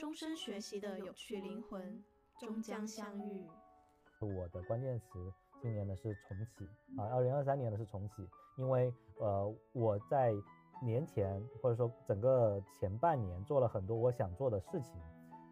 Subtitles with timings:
[0.00, 2.02] 终身学习的有趣灵魂，
[2.38, 3.46] 终将相遇。
[4.18, 5.30] 我的关键词
[5.60, 6.64] 今年呢是重启
[6.98, 8.26] 啊，二零二三年呢是重启，
[8.56, 10.32] 因为呃我在
[10.82, 14.98] 年前或者说整个前半年做了很多我想做的事情，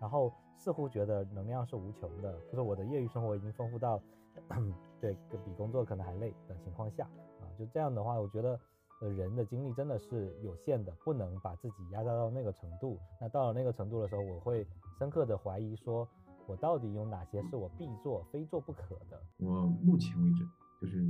[0.00, 4.00] 然后似乎觉得能量是无穷的，就是我的业余生活已经丰富到
[4.98, 7.04] 对比工作可能还累的情况下
[7.42, 8.58] 啊，就这样的话，我觉得。
[9.00, 12.98] 呃，人的精力真的是有限的，不能把自己压榨到那个程度。
[13.20, 14.66] 那到了那个程度的时候，我会
[14.98, 16.08] 深刻的怀疑，说
[16.46, 19.22] 我到底有哪些是我必做、非做不可的。
[19.36, 20.44] 我目前为止，
[20.80, 21.06] 就是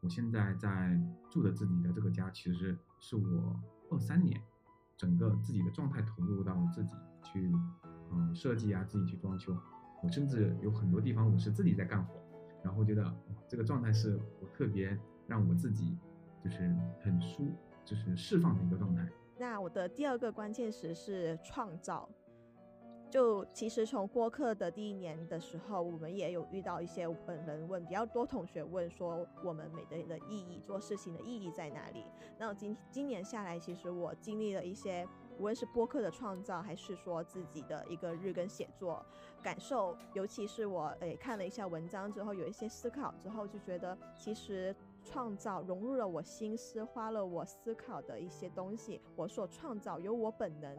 [0.00, 0.96] 我现在在
[1.28, 3.60] 住的自己的这个家，其实是我
[3.90, 4.40] 二三年
[4.96, 6.94] 整个自己的状态投入到自己
[7.24, 7.52] 去，
[8.12, 9.56] 嗯，设计啊，自己去装修。
[10.04, 12.14] 我甚至有很多地方我是自己在干活，
[12.62, 13.12] 然后觉得
[13.48, 14.96] 这个状态是我特别
[15.26, 15.98] 让我自己。
[16.44, 16.58] 就是
[17.02, 17.52] 很舒，
[17.86, 19.08] 就是释放的一个状态。
[19.38, 22.06] 那我的第二个关键词是创造。
[23.10, 32.04] 就其实从播客的第一年的时候，我们也有遇到一些本人问，比较多同学问说，我们每个人的意义，做事情的意义在哪里？
[32.38, 35.06] 那今今年下来，其实我经历了一些，
[35.38, 39.04] 无论是播客的创造，还是说自己的一个日更写作
[39.40, 44.74] 感受，尤其是我诶看了一下文章之后，有一些思考之后，就觉得其实。
[45.04, 50.76] 创造融入了我心思，花了我思考的一些东西，我所创造由我本能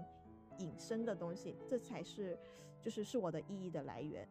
[0.58, 2.38] 引申的东西，这才是，
[2.81, 4.28] 就是是我的意义的来源。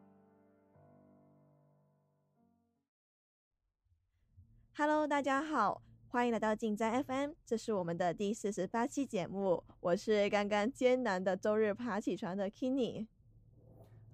[4.76, 13.06] Hello，大家好，欢迎来到进站 FM，这是我们的第四十八期节目，我是刚刚艰难的周日爬起床的 Kenny。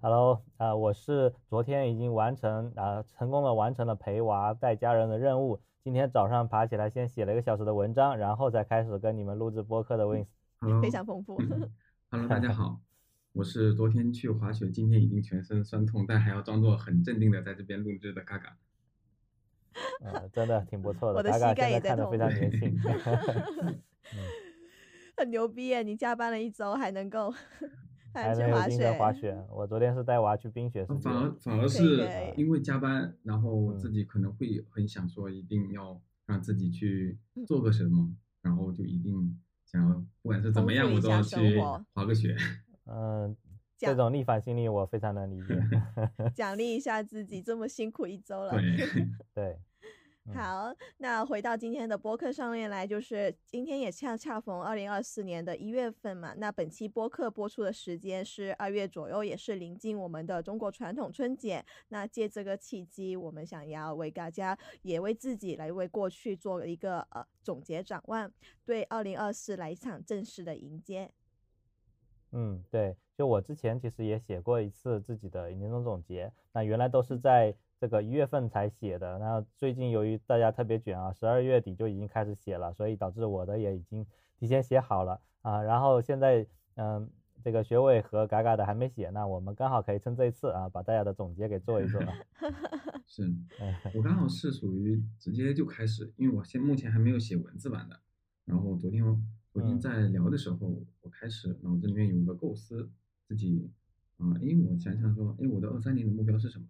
[0.01, 5.59] Hello，啊，我是昨天已经完成啊，成功的完成了陪娃带家人的任务。
[5.83, 10.27] 今天早上爬起来，先写了一个小时的文章，然后再开始跟你们录制播客的 Wins，
[10.79, 11.35] 非常丰富。
[12.11, 12.79] Hello，大家好，
[13.33, 18.55] 我是昨天去滑雪，今天已经全身酸痛，但还要装作很镇定的在这边录制的嘎嘎。
[20.03, 22.11] 呃，真的挺不错的，我的膝盖也在痛。
[22.11, 22.77] 非常年轻。
[25.17, 25.81] 很牛逼耶！
[25.81, 27.33] 你加班了一周还能够。
[28.13, 29.37] 还能有精神滑雪。
[29.49, 30.85] 我昨天是带娃去冰雪。
[30.85, 41.59] 反而反而是因为加班，然后自己可能会很想说，一定要让自己去做个什么，然后就一定想要，不管是怎么样，我都要去
[41.93, 42.35] 滑个雪。
[42.85, 43.35] 嗯，
[43.77, 45.61] 这种逆反心理我非常能理解。
[46.35, 48.53] 奖励一下自己，这么辛苦一周了。
[49.33, 49.57] 对。
[50.33, 56.33] 好，那回到今天的播客上面来，就是今天也恰恰逢二零二四年的一月份嘛。
[56.37, 61.65] 那本期播客播出的时间是二月左右，也是临近我们的中国传统春节。
[61.89, 68.31] 那借这个契机，我们想要为大家，也为自己来为过去做一个呃总结展望，
[68.63, 71.11] 对二零二四来一场正式的迎接。
[72.31, 77.55] 嗯，对，就我之前其实也写过一次自己的年终总结，那原来都是在。
[77.81, 84.05] 这个一月份才写的，那最近由于大家特别卷啊，十二月底就已经开始写了，所以导致我的也已经
[84.37, 85.63] 提前写好了啊。
[85.63, 87.09] 然后现在嗯，
[87.43, 91.99] 这个学委和嘎嘎的还没写，那我们刚好可以趁这一次啊，把大家的总结给做一做。
[93.07, 93.23] 是，
[93.97, 97.99] 我刚好是属于直接就开始，因为我现目前还没有写文字版的。
[98.45, 99.03] 然后昨天
[99.51, 102.91] 昨天在聊的时候，我开始脑子里面有一个构思，
[103.27, 103.71] 自己
[104.17, 106.67] 啊，哎，我想想说，哎，我的二三年的目标是什么？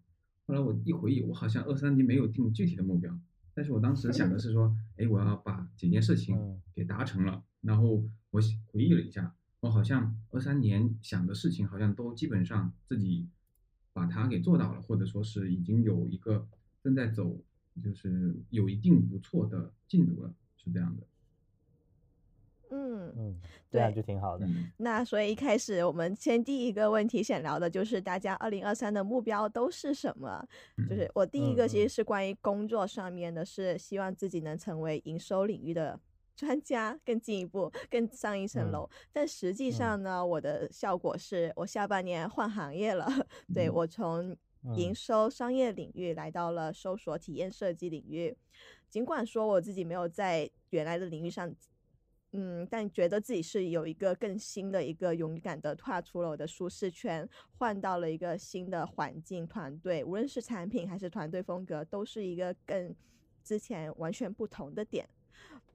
[0.52, 3.18] 后来我一回忆，我好像二三年没有定具体的目标，
[3.54, 7.42] 但是我当时想的是说，哎，我要把几件事情给达成了。
[7.62, 13.30] 然后我回忆了一下，我好像二三年想的事情好像都基本上自己
[13.94, 16.46] 把它给做到了，或者说是已经有一个
[16.84, 17.42] 正在走，
[17.82, 21.04] 就是有一定不错的进度了，是这样的。
[22.74, 24.48] 嗯嗯，这样就挺好的。
[24.78, 30.48] 那所以一开始我们先第一个问题想聊的就是大家二零二三的目标都是什么？
[30.90, 36.00] 就是我第一个其实是关于工作上面的，是希望自己能成为营收领域的
[36.34, 38.90] 专家，更进一步，更上一层楼。
[39.12, 43.06] 但实际上呢，我的效果是我下半年换行业了，
[43.54, 44.36] 对我从
[44.76, 48.36] 营收商业领域来到了搜索体验设计领域。
[48.90, 51.54] 尽管说我自己没有在原来的领域上。
[52.34, 62.96] 嗯，但觉得自己是有一个更新的一个勇敢的跨出了我的舒适圈，换到了一个新的环境团队，无论是产品还是团队风格，都是一个跟
[63.44, 65.06] 之前完全不同的点。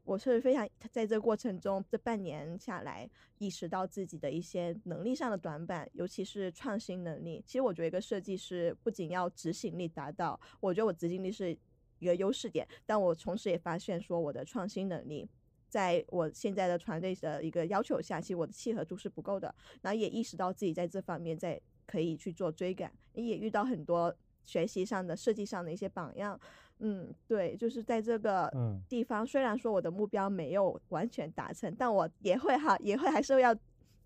[0.03, 7.43] 我是非常在这过程中这半年下来，意识到自己的一些能力上的短板，尤其是创新能力。
[7.45, 11.55] 其实我觉得一个设计师不仅要执行力达到，我觉得我执行力是
[11.99, 15.29] 一个优势点，但我同时也发现说我的创新能力。
[15.77, 26.41] 在我现在的团队的一个要求下，其实我的契合度是不够的，然后也意识到自己在这方面在可以去做追赶，也遇到很多学习上的、设计上的一些榜样。
[26.79, 28.51] 嗯，对，就是在这个
[28.89, 33.55] 地方，虽然说我的目标没有完全达成，但我也会哈，也会还是要，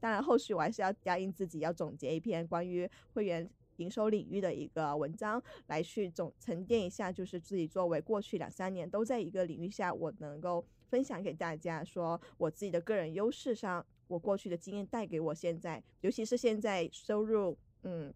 [0.00, 18.12] 当然后续我还是要答应自己要总结一篇关于会员营收领域的一个文章，来去总沉淀一下，就是自己作为过去两三年都在一个领域下，我能够分享给大家，说我自己的个人优势上，我过去的经验带给我现在，尤其是现在收入，嗯，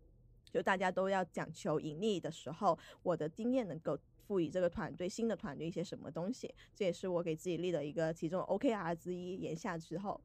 [0.51, 3.99] 就大家都要讲求盈利的时候，我的经验能够。
[4.27, 9.37] 赋予这个团队新的团队一些什么东西，这也是我给自己立的一个其中 OKR 之一。
[9.37, 10.19] 言下之后，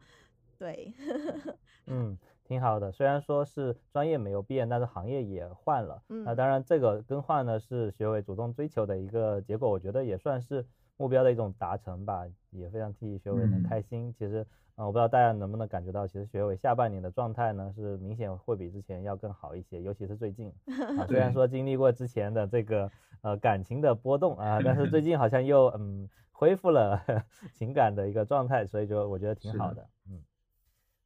[0.57, 0.93] 对，
[1.85, 2.89] 嗯，挺好的。
[2.93, 6.01] 虽然说是专业没有变，但是行业也换了。
[6.07, 10.65] 嗯那当然，这个更换呢是学委主动追求的一个结果，我觉得也算是
[10.99, 14.13] 目标的一种达成吧，也非常替学伟能开心。
[14.13, 14.45] 其实。
[14.75, 20.53] 啊，我不知道大家能不能感觉到，其实学伟下半年的状态呢，是明显会比之前要更好一些，尤其是最近
[20.97, 27.03] 啊，虽然说经历过之前的这个呃感情的波动啊，但是最近好像又嗯恢复了
[27.51, 29.85] 情感的一个状态，所以就我觉得挺好的。
[30.09, 30.23] 嗯，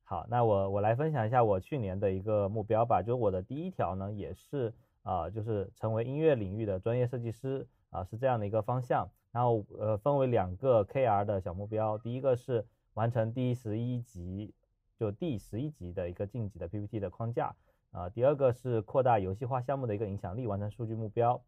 [0.03, 12.65] 好，那我我来分享一下我去年的一个目标吧，就我的第一条呢，也是啊，就是成为音乐领域的专业设计师啊，是这样的一个方向，然后呃分为两个 KR 的小目标，第一个是。
[12.95, 14.53] 完成第十一级，
[14.99, 17.55] 就第十一级的一个晋级的 PPT 的框架
[17.89, 18.07] 啊。
[18.07, 21.41] 第二个是扩大游戏化项目的一个影响力，完成数据目标。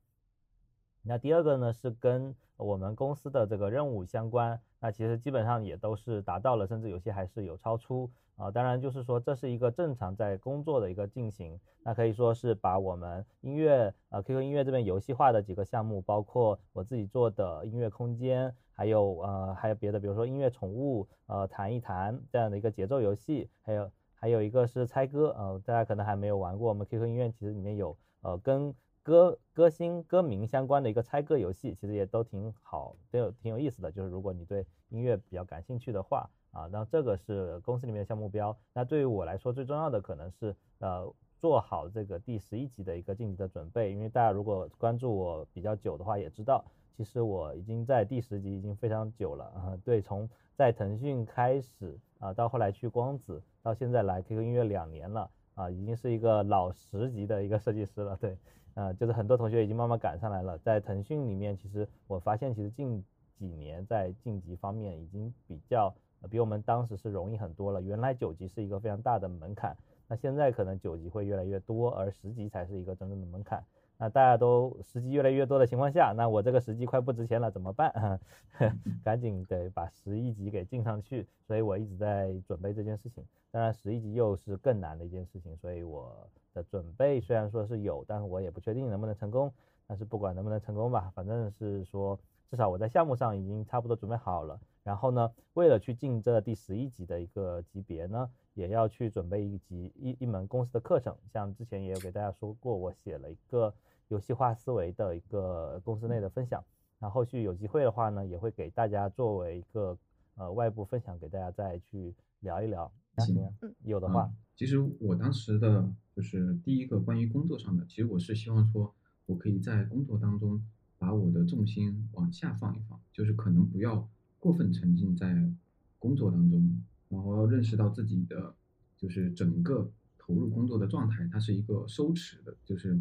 [1.06, 8.10] 那第二个呢是跟我们公司的这个任务相关，那其实基本上也都是达到了，甚至有些还是有超出。
[8.38, 28.76] 啊，当然就是说这是一个正常在工作的一个进行，那可以说是把我们音乐呃 QQ 音乐这边游戏化的几个项目，包括我自己做的音乐空间，还有呃还有别的，比如说音乐宠物，呃弹一弹这样的一个节奏游戏，还有还有一个是猜歌，呃大家可能还没有玩过，我们 QQ 音乐其实里面有呃跟
[29.06, 36.28] 歌歌星歌名相关的一个猜歌游戏，其实也都挺好，都有挺有意思的，就是如果你对音乐比较感兴趣的话。
[36.56, 38.58] 啊，那这个是公司里面的项目标。
[38.72, 43.92] 那对于我来说，最重要的可能是呃做好这个第十一级的一个晋级的准备。
[43.92, 46.64] 因为大家如果关注我比较久的话，也知道
[46.96, 49.78] 其实我已经在第十级已经非常久了啊。
[49.84, 58.16] 对，从在腾讯开始啊，到后来去光子，到现在来 QQ 音乐两年了啊，已经是一个老十级的一个设计师了。
[58.16, 58.38] 对，
[58.76, 60.58] 啊，就是很多同学已经慢慢赶上来了。
[60.60, 63.04] 在腾讯里面，其实我发现其实近
[63.38, 65.94] 几年在晋级方面已经比较。
[66.32, 67.80] 比我们当时是容易很多了。
[67.80, 69.78] 原来九级是一个非常大的门槛，
[70.08, 73.64] 那现在可能九级会越来越多，而十级才是一个真正的门槛。
[74.00, 78.20] 那大家都十级越来越多的情况下，那我这个十级快不值钱了，怎么办？
[79.06, 81.28] 赶紧得把十一级给进上去。
[81.46, 83.24] 所以我一直在准备这件事情。
[83.52, 89.54] 当然，十一级又是更难的一件事情，所以我的准备虽然说是有，但是我也不确定能不能成功。
[89.86, 92.20] 但是不管能不能成功吧，反正是说。
[92.52, 101.14] 至少我在项目上已经差不多准备好了，然后呢，为了去进这第十一级的一个级别呢，也要去准备一级一一门公司的课程。
[101.34, 103.74] 像之前也有给大家说过，我写了一个
[104.10, 106.64] 游戏化思维的一个公司内的分享。
[107.00, 109.98] 那后续有机会的话呢，也会给大家作为一个
[110.36, 112.90] 呃外部分享，给大家再去聊一聊。
[113.18, 113.52] 行，
[113.84, 115.84] 有的话，其实我当时的
[116.16, 118.94] 就是第一个关于工作上的，其实我是希望说
[119.26, 120.64] 我可以在工作当中。
[120.98, 125.52] 把我的重心往下放一放，就是可能不要过分沉浸在
[126.00, 128.56] 工作当中，然后要认识到自己的
[128.98, 132.98] 就是整个投入工作的状态，它是一个收持的，就是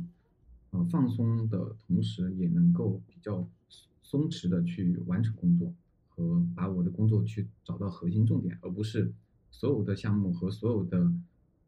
[0.70, 3.48] 呃放松的同时，也能够比较
[4.02, 5.72] 松弛的去完成工作
[6.08, 9.14] 和把我的工作去找到核心重点，而不是
[9.52, 11.10] 所有的项目和所有的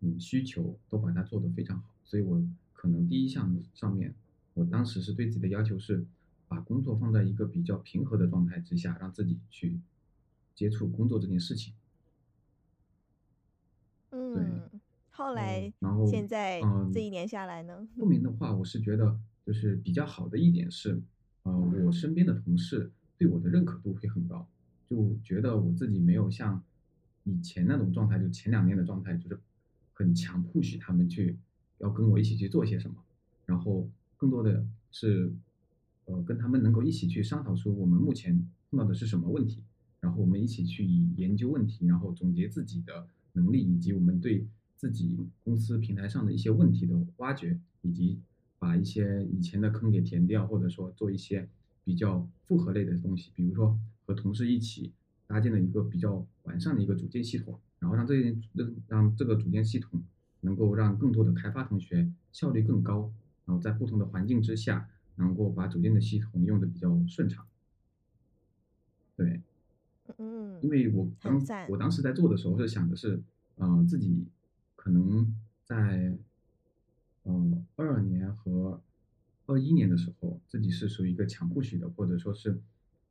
[0.06, 1.84] 嗯需求都把它做得非常好。
[2.04, 4.14] 所以我可能第一项上面，
[4.54, 6.06] 我当时是对自己的要求是。
[6.48, 9.80] 把工作放在一个比较平和的状态之下，让自己去
[10.54, 11.74] 接触工作这件事情。
[14.10, 14.70] 嗯，
[15.10, 16.60] 后来，然后现在
[16.92, 17.88] 这一年下来呢？
[17.98, 21.02] 后面的话，我是觉得就是比较好的一点是，
[21.42, 21.52] 呃，
[21.84, 24.46] 我身边的同事对我的认可度会很高，
[24.88, 26.62] 就觉得我自己没有像
[27.24, 29.40] 以前那种状态，就前两年的状态，就是
[29.96, 31.36] 很强迫使他们去
[31.78, 32.96] 要跟我一起去做些什么，
[33.44, 35.34] 然后更多的是。
[36.08, 39.64] 呃，跟他们能够一起去商讨出我们目前碰到的是什么问题，
[39.98, 48.20] 然后我们一起去以研究问题，然后总结自己的能力，以及我们对自己公司平台上的一些问题的挖掘，以及
[48.60, 51.48] 把一些以前的坑给填掉，或者说做一些
[51.82, 54.92] 比较复合类的东西，比如说和同事一起
[55.26, 60.02] 搭建了一个比较完善的一个组件系统，然后让这些让让这个组件系统
[60.40, 63.12] 能够让更多的开发同学效率更高，
[63.44, 67.46] 然后在不同的环境之下，能够把组件的系统用的比较顺畅。
[69.16, 69.40] 对，
[70.18, 73.22] 嗯，因为我当我当时在做的时候是想的是，
[73.56, 74.26] 嗯，自己
[74.74, 76.16] 可能在，
[77.24, 78.80] 嗯，二二年和
[79.46, 82.60] 二一年的时候，自己是属于一个强 push 的，或者说是，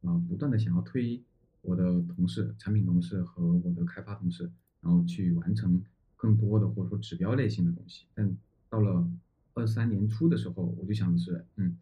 [0.03, 1.21] 啊，不断的想要推
[1.65, 1.83] 我的
[2.15, 4.49] 同事、产品同事和我的开发同事，
[4.81, 5.83] 然后去完成
[6.15, 8.05] 更多的或者说指标类型的东西。
[8.13, 8.37] 但
[8.69, 9.09] 到了
[9.53, 11.75] 二三年初的时候，我就想的是，嗯，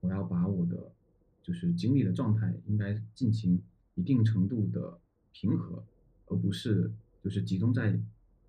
[0.00, 0.92] 我要把我的
[1.42, 3.60] 就是精力的状态应该进行
[3.96, 4.98] 一定程度的
[5.32, 5.84] 平和，
[6.26, 8.00] 而不是就是集中在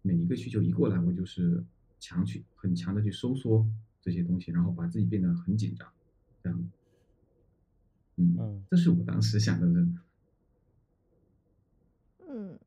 [0.01, 1.63] 每一个需求一过来我就是
[1.99, 3.67] 强去很强的去收缩
[4.01, 5.87] 这些东西，然后把自己变得很紧张，
[6.43, 6.69] 这样。
[8.17, 9.87] 嗯，这是我当时想的。
[12.35, 12.59] 嗯，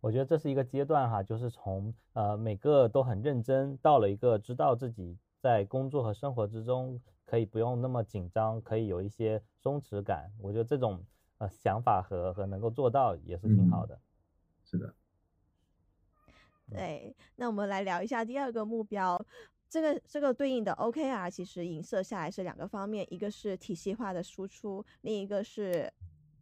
[0.00, 7.00] 我觉得这是一个阶段哈，就是从呃每个都很认真，到了一个知道自己在工作和生活之中。
[7.26, 10.30] 可以不用那么紧张，可以有一些松弛感。
[10.38, 11.02] 我觉得这种
[11.38, 13.98] 呃想法和和能够做到也是挺好的。
[14.62, 14.94] 是的。
[16.70, 19.18] 对，那我们来聊一下第二个目标。
[19.70, 25.90] 这个这个对应的 OKR 其实影射下来是两个方面，一个是体系化的输出，另一个是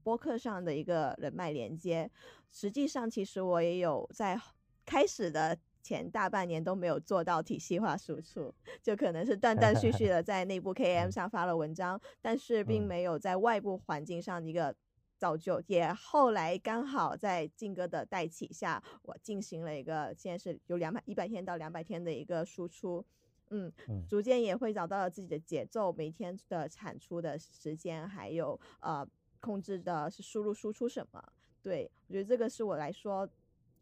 [0.03, 2.11] 播客上的一个人脉连接。
[2.51, 4.41] 实际上，其实我也有在
[4.85, 5.59] 开始的。
[5.85, 14.73] 前大半年都没有做到体系化输出，就可能是断断续续的 在内部 KM 上发了文章，但是并没有在外部环境上的一个
[15.19, 15.61] 造就。
[15.67, 23.05] 也后来刚好在静哥的带起下，我进行了一个现在是有两百一百天到两百天的一个输出，
[23.51, 23.73] 嗯，
[24.09, 29.05] 逐渐也会找到了自己的节奏，每天的产出的时间，还有呃
[29.43, 31.23] 控制的是输入输出什么。
[31.63, 33.29] 对我觉得这个是我来说。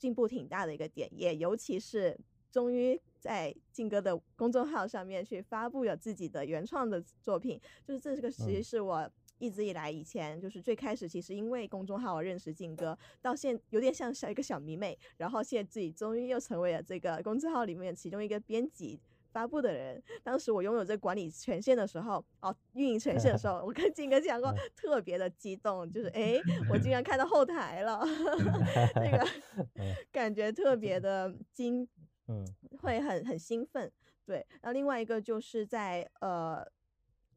[0.00, 2.18] 进步挺大的一个点，也尤其是
[2.50, 18.98] 终于在静哥的公众号上面去发布了自己的原创的作品，就是这个其实是我一直以来以前就是最开始其实因为公众号而认识静哥，到现有点像小一个小迷妹，然后现在自己终于又成为了这个公众号里面其中一个编辑。
[19.32, 28.00] 发布的人，当时我拥有这管理权限的时候，哦，运营权限的时候，我跟金哥讲过，特别的激动，就是哎， 我竟然看到后台了，
[28.96, 29.26] 那个
[30.12, 31.86] 感觉特别的惊，
[32.28, 32.44] 嗯，
[32.80, 33.90] 会很很兴奋，
[34.26, 34.46] 对。
[34.62, 36.66] 那另外一个就是在呃。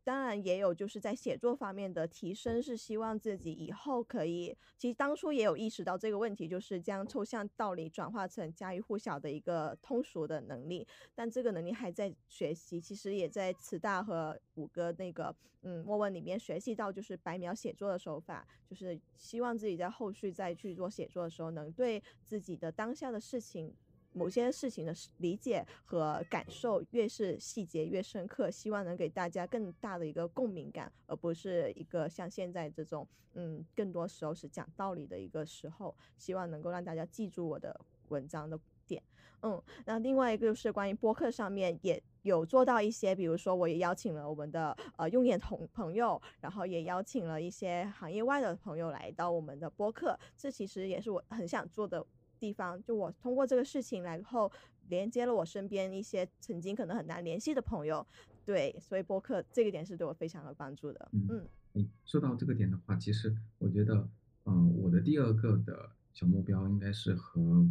[0.04, 4.56] 当然也有，就是在写作方面的提升，是希望自己以后可以。
[4.78, 10.86] 其实当初也有意识到这个问题，就是将抽象道理转化成家喻户晓的一个通俗的能力。
[11.16, 23.74] 但这个能力还在学习，其实也在慈大和五哥那个嗯莫问里面学习到，就是白描写作的手法，就是希望自己在后续再去做写作的时候，能对自己的当下的事情。
[24.14, 37.80] 某些事情的理解和感受越是细节越深刻，希望能给大家更大的一个共鸣感，而不是一个像现在这种，嗯，更多时候是讲道理的一个时候，希望能够让大家记住我的
[38.10, 39.02] 文章的点，
[39.42, 52.06] 嗯，那另外一个就是关于播客上面也有做到一些，比如说我也邀请了我们的呃用眼同朋友，然后也邀请了一些行业外的朋友来到我们的播客，这其实也是我很想做的。
[52.44, 54.52] 地方就我通过这个事情，然后
[54.90, 58.06] 连接了我身边一些曾经可能很难联系的朋友，
[58.44, 61.10] 对，所以播客这个点是对我非常有帮助的。
[61.14, 64.06] 嗯，嗯，说到这个点的话，其实我觉得，
[64.44, 67.66] 嗯，我的第二个的小目标应该是和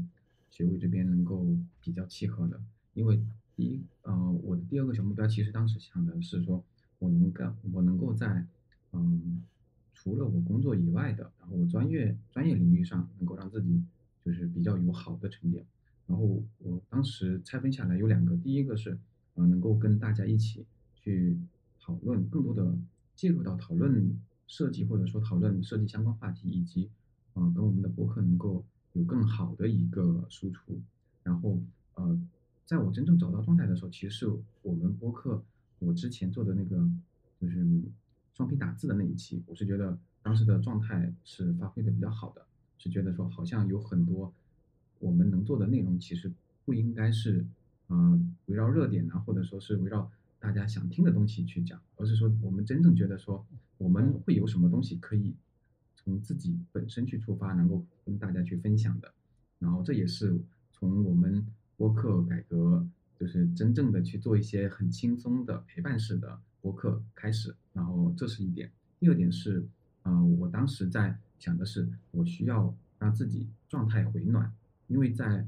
[0.48, 1.46] 学位这边能够
[1.82, 2.58] 比较契合的，
[2.94, 3.20] 因为
[3.54, 6.64] 第一，呃，我的第二个小目标其实当时想的是说，
[6.98, 8.46] 我能干我能够在，
[8.92, 9.44] 嗯，
[9.92, 13.82] 除了我工作以外的，然后我专业专业领域上能够让自己。
[14.24, 15.66] 就是比较有好的沉淀，
[16.06, 18.98] 然后我当时拆分下来有两个，第一个是，
[19.34, 20.64] 呃，能够跟大家一起
[20.94, 21.36] 去
[21.80, 22.78] 讨论，更多的
[23.16, 26.88] 介入到讨论设计或者说讨论设计相关话题，以及，
[27.34, 30.80] 呃，跟我们的博客能够有更好的一个输出。
[31.24, 31.60] 然后，
[31.94, 32.20] 呃，
[32.64, 34.30] 在我真正找到状态的时候，其实是
[34.62, 35.42] 我们博客
[35.80, 36.88] 我之前做的那个
[37.40, 37.66] 就是
[38.34, 42.46] 双拼打字的那一期，我是觉得当时的状态是发挥的比较好的。
[42.82, 44.32] 是觉得说，好像有很多
[44.98, 46.32] 我们能做的内容，其实
[46.64, 47.46] 不应该是，
[47.86, 50.10] 呃，围绕热点啊，或者说是围绕
[50.40, 53.46] 大家想听的东西去讲，而是说我们真正觉得说，
[53.78, 55.32] 我们会有什么东西可以
[55.94, 59.14] 从自己本身去出发，能够跟大家去分享的。
[59.60, 60.36] 然后这也是
[60.72, 61.46] 从我们
[61.76, 62.84] 播客改革，
[63.16, 67.54] 就是真正的去做一些很轻松的陪伴式的播客开始。
[67.72, 68.72] 然后这是一点。
[68.98, 69.64] 第二点是，
[70.02, 71.16] 呃，我当时在。
[71.42, 74.54] 想的是，我需要让自己状态回暖，
[74.86, 75.44] 因为在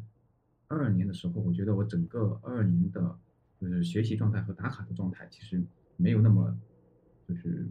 [0.66, 3.16] 二二年的时候，我觉得我整个二二年的，
[3.60, 5.62] 就是学习状态和打卡的状态其实
[5.96, 6.58] 没有那么，
[7.28, 7.68] 就是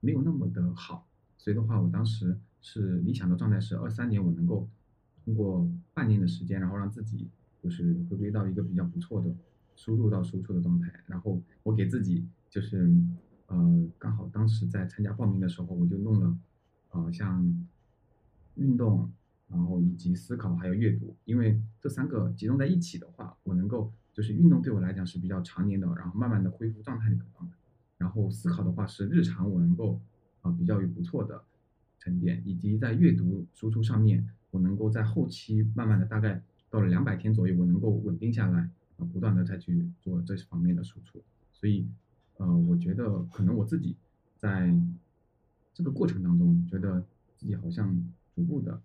[0.00, 1.06] 没有那么的好，
[1.36, 4.66] 所以的话，我当时是理想的状态是二三年我能够
[5.22, 7.28] 通过半年的时间，然后让自己
[7.62, 9.28] 就是回归到一个比较不错的
[9.76, 12.90] 输入到输出的状态，然后我给自己就是。
[13.50, 16.38] 呃，刚好当时在参加报名的时候，我就弄了，
[16.90, 17.66] 呃，像
[18.54, 19.10] 运动，
[19.48, 27.56] 然后以及思考还有阅读，因为这三个集中在一起的话，我能够就是运动对我来讲是比较常年的，然后慢慢的恢复状态的一个状态，
[27.98, 30.00] 然后思考的话是日常我能够
[30.42, 31.42] 啊比较有不错的
[31.98, 41.86] 沉淀，以及在阅读输出上面，我能够在后期慢慢的大概到了两百天左右，我能够稳定下来，啊，不断的再去做这方面的输出，所以。
[42.40, 43.96] 呃，我觉得可能我自己
[44.36, 44.72] 在
[45.78, 47.06] 这个过程当中，觉得
[47.36, 47.96] 自己好像
[48.34, 48.82] 逐步的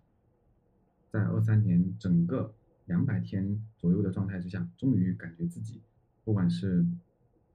[1.09, 2.53] 在二三年整个
[2.85, 5.81] 两百天左右的状态之下，终于感觉自己，
[6.23, 6.85] 不管是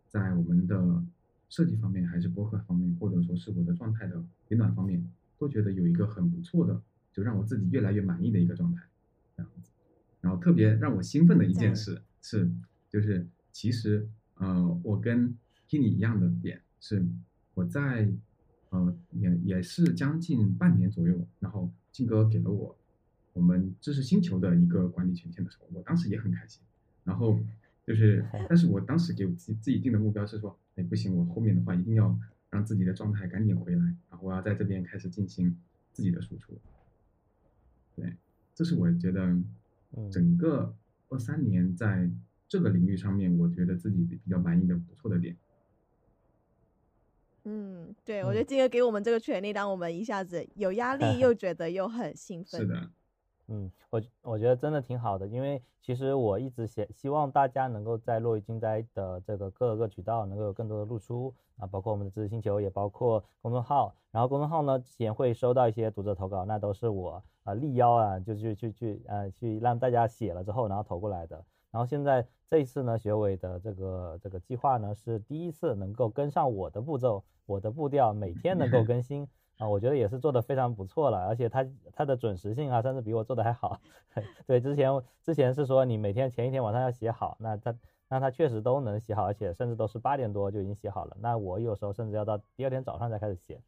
[0.08, 1.04] 在我们的
[1.48, 8.82] 设计方面，还是播客方面，或者说是我的状态的回暖方面，都觉得有一个很不错的，就让我自己越来越满意的一个状态，
[9.36, 9.70] 这样子。
[10.20, 12.50] 然后特别让我兴奋的一件事是，
[12.90, 15.32] 就是其实呃，我跟
[15.68, 17.06] 听你一样的点是，
[17.54, 18.12] 我在，
[18.70, 22.76] 呃，也也是将近半年左右，然后静哥给了我
[23.32, 26.60] 我们知识星球的一个管理权限的时候，我当时也很开心。
[27.04, 27.38] 然后
[27.86, 32.18] 就是， 但是我当时给我自自己定的目标是说，哎，不行，我后面的话一定要
[32.50, 35.56] 让自己的状态赶紧回来，然后我要在这边开始进行
[35.92, 36.52] 自己的输出。
[37.96, 38.12] 对，
[38.54, 39.34] 这是我觉得
[40.10, 40.74] 整个
[41.08, 42.10] 二三年在
[42.46, 45.34] 这个领域上面，我觉得自己比较满意的不错的点。
[47.44, 52.60] 嗯，对，我觉得金哥给我们这个权利，让我们一下子有压力，又觉得又很兴奋。
[52.60, 52.90] 是的，
[53.48, 63.94] 嗯，我我觉得真的挺好的，因为其实我一直希希望大家能够在落雨金灾的这个各个渠道能够有更多的露出啊，包括我们的知识星球，也包括公众号。
[64.10, 71.44] 然后公众号呢，之前会收到一些读者投稿，那都是我啊力邀啊，就去去去呃去让大家写了之后，然后投过来的。
[71.70, 77.24] 然后现在这一次呢，学委的这个这个计划呢，是第一次能够跟上我的步骤。
[77.46, 79.26] 我的步调每天能够更新
[79.56, 83.80] 啊，我觉得也是做的非常不错了，而且它它的准时性啊，甚至比我做的还好。
[84.46, 84.90] 对，之前
[85.22, 87.74] 之前是说你每天前一天晚上要写好，那它
[88.10, 91.16] 那它确实都能写好，而且甚至都是八点多就已经写好了。
[91.20, 93.58] 那我有时候甚至要到第二天早上才开始写，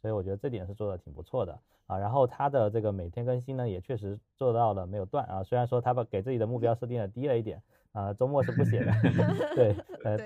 [0.00, 1.98] 所以我觉得这点是做的挺不错的啊。
[1.98, 5.42] 然后它的这个每天更新呢，也确实做到了没有断啊。
[5.42, 8.92] 虽然说他把给自己的目标设定的低了一点啊，周末是不写的，
[9.56, 10.16] 对，呃，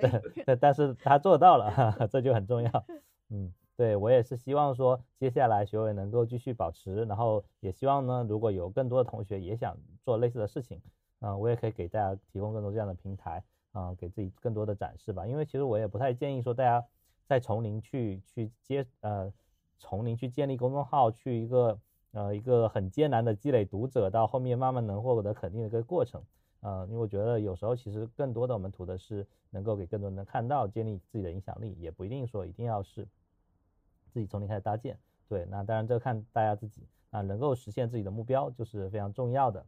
[0.44, 2.70] 但但是他做到了， 这就很重要。
[3.30, 10.80] 嗯，对我也是希望说，接下来学委能够继续保持，然后也希望呢，如果有更多的同学也想做类似的事情，
[11.20, 15.26] 啊，我也可以给大家提供更多这样的平台，啊，给自己更多的展示吧。
[15.26, 16.84] 因为其实我也不太建议说大家
[17.26, 19.32] 在从零去去接，呃，
[19.78, 21.78] 从零去建立公众号，去一个
[22.12, 26.22] 呃一个很艰难的积累读者，到后面慢慢能获得肯定的一个过程。
[26.60, 33.06] 呃，因为我觉得有时候其实更多的我们图的是能够给更多人看到，建立自己的影响力，也不一定说一定要是
[34.10, 34.98] 自己从零开始搭建。
[35.28, 39.66] 对，那当然这看大家自己啊，能够实现自己的目标就是非常重要的。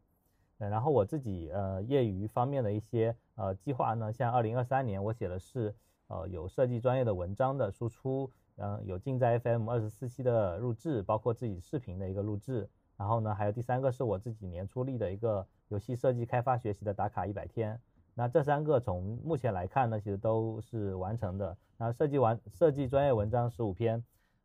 [0.59, 5.75] 呃，然后我自己呃业余方面的一些呃计划呢，像二零二三年我写的是
[6.07, 12.69] 呃有设计专业的文章的输出，嗯，有进在 FM 二十四期的录制，包括自己视频的一个录制。
[12.97, 17.79] 然后呢，还有第三个是我自己年初立的一个游戏设计开发学习的打卡一百天。
[18.15, 21.55] 那这三个从目前来看呢，其实都是完成的。
[21.77, 24.03] 那设计完设计专业文章十五篇，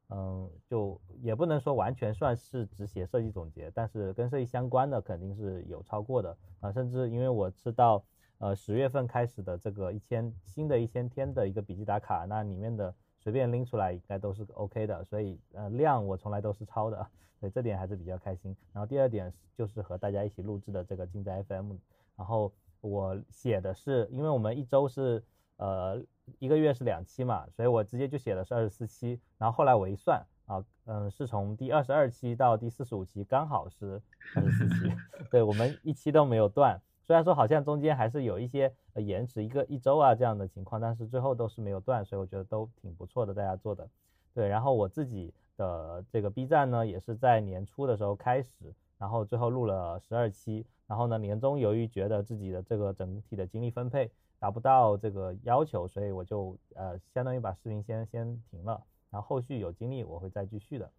[0.09, 6.69] 嗯，就也不能说完全算是只写设计总结，但是跟设计相关的肯定是有超过的啊。
[6.69, 8.03] 甚至因为我知道，
[8.39, 17.07] 呃，十月份开始的这个一千新的一千天的一个笔记打卡，那里面的随便拎出来应该都是 OK 的，所以呃量我从来都是超的。
[17.39, 18.55] 对这点还是比较开心。
[18.71, 21.73] 然后第二点就是和大家一起录制的这个竞在 FM，
[22.15, 25.23] 然后我写的是，因为我们一周是
[25.57, 25.99] 呃
[26.37, 29.19] 一个月是两期嘛，所以我直接就写的是二十四期。
[29.39, 33.99] 然后后来我一算啊，嗯，是从第二十二期到第四十五期刚好是
[34.35, 34.95] 二十四期，
[35.31, 36.79] 对我们一期都没有断。
[37.11, 43.85] 虽然说好像中间还是有一些延迟一个一周啊这样的情况，但是最后都是没有断，所以我觉得都挺不错的，大家做的。
[44.33, 45.33] 对，然后我自己。
[45.57, 60.89] 的这个 B 站呢，也是在年初的时候开始，然后最后录了十二期，然后呢年终由于觉得自己的这个整体的精力分配达不到这个要求，所以我就呃相当于把视频先先停了，然后后续有精力我会再继续的。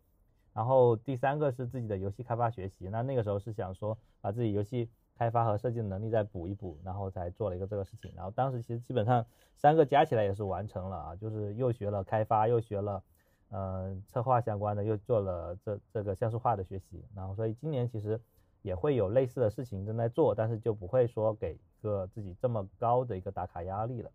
[0.52, 8.12] 然后第三个是自己的游戏开发学习，那那个时候是想说把自己游戏开发和设计的能力再补一补，然后才做了一个这个事情。
[8.16, 9.24] 然后当时其实基本上
[9.56, 13.02] 三个加起来也是完成了啊，就是又学了开发，又学了
[13.50, 17.04] 嗯策划相关的，又做了这这个像素化的学习。
[17.14, 18.20] 然后所以今年其实
[18.62, 24.10] 也会有类似的事情正在做，但是就不会说给一个自己这么高的一个打卡压力了。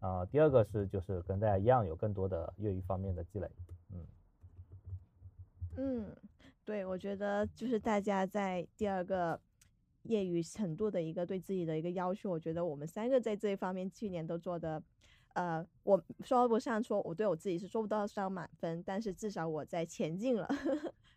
[0.00, 3.50] 啊，第二个是就是跟大家一样有更多的业余方面的积累。
[3.92, 4.06] 嗯。
[5.76, 6.16] 嗯，
[6.64, 9.40] 对，我觉得就是大家在第二个
[10.04, 14.82] 业余程度的一个对自己的一个要求，我觉得我们三个在这一方面去年都做的，
[15.34, 20.48] 呃，我说不上说我对我自己是做不到上满分，但是至少我在前进了，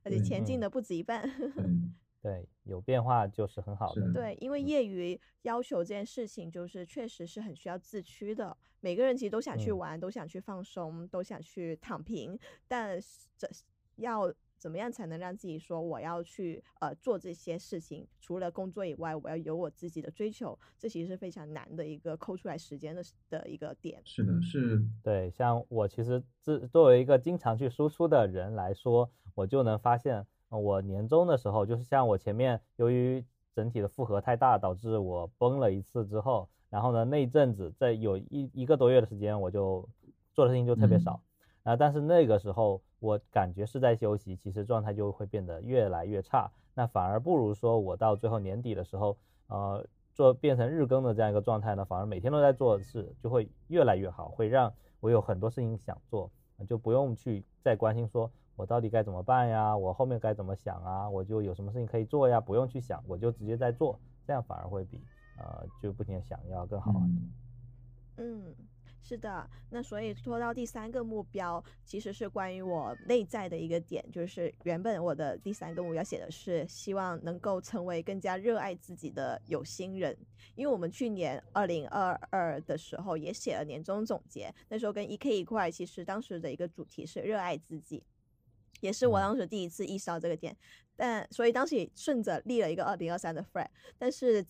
[0.04, 1.30] 而且前进的不止一半。
[2.22, 4.14] 对，有变化就是很好的。
[4.14, 8.56] 对，因为业余要求这件事情，就是确实是很需要自驱的。
[8.80, 13.00] 每个人其实都想去玩，都想去放松，都想去躺平，但
[13.38, 13.50] 这
[13.96, 14.34] 要。
[14.62, 18.08] 怎么样才能让自己说我要去呃做这些事情？
[18.20, 24.00] 除了工作以外，我要有我自己的追求，这其实是非常难的一个抠出来时间的的一个点。
[24.06, 39.90] 是的，是，对，像我其实自作为一个经常去输出的人来说，我就能发现，我年终的时候，就是像我前面由于整体的负荷太大，导致我崩了一次之后，然后呢那一阵子在有一一个多月的时间，我就
[40.36, 41.20] 做的事情就特别少。
[41.64, 46.50] 啊，但是那个时候我感觉是在休息，其实状态就会变得越来越差。
[46.76, 56.32] 那反而不如说我到最后年底的时候，呃，做变成日更的这样一个状态呢，反而每天都在做事，就会越来越好，会让我有很多事情想做，
[56.70, 65.02] 就不用去再关心说我到底该怎么办呀，我后面该怎么想啊，我就有什么事情可以做呀，不用去想，我就直接在做，这样反而会比
[65.40, 67.22] 呃就不停的想要更好很多。
[68.18, 68.56] 嗯。
[69.04, 80.18] 是的，那所以说到第三个目标，其实是关于我内在的一个点，就是原本我的第三个目标写的是希望能够成为更加热爱自己的有心人。
[80.56, 88.04] 因为我们去年二零二二的时候也写了年终总结，那时候跟 E K 一块，其实当时的一个主题是热爱自己，
[88.82, 90.56] 也是我当时第一次意识到这个点。
[90.96, 94.46] 但所以当时也顺着立了一个二零二三的 flag，但是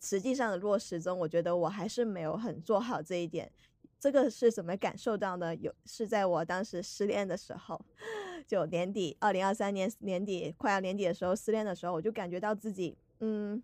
[0.00, 3.50] 实际上的落实中，我觉得我还是没有很做好这一点。
[4.00, 5.54] 这个是怎么感受到的？
[5.56, 7.80] 有是在我当时失恋的时候，
[8.46, 13.60] 就年底，二零二三年年底快要年底的时候，失恋的时候，我就感觉到自己，嗯，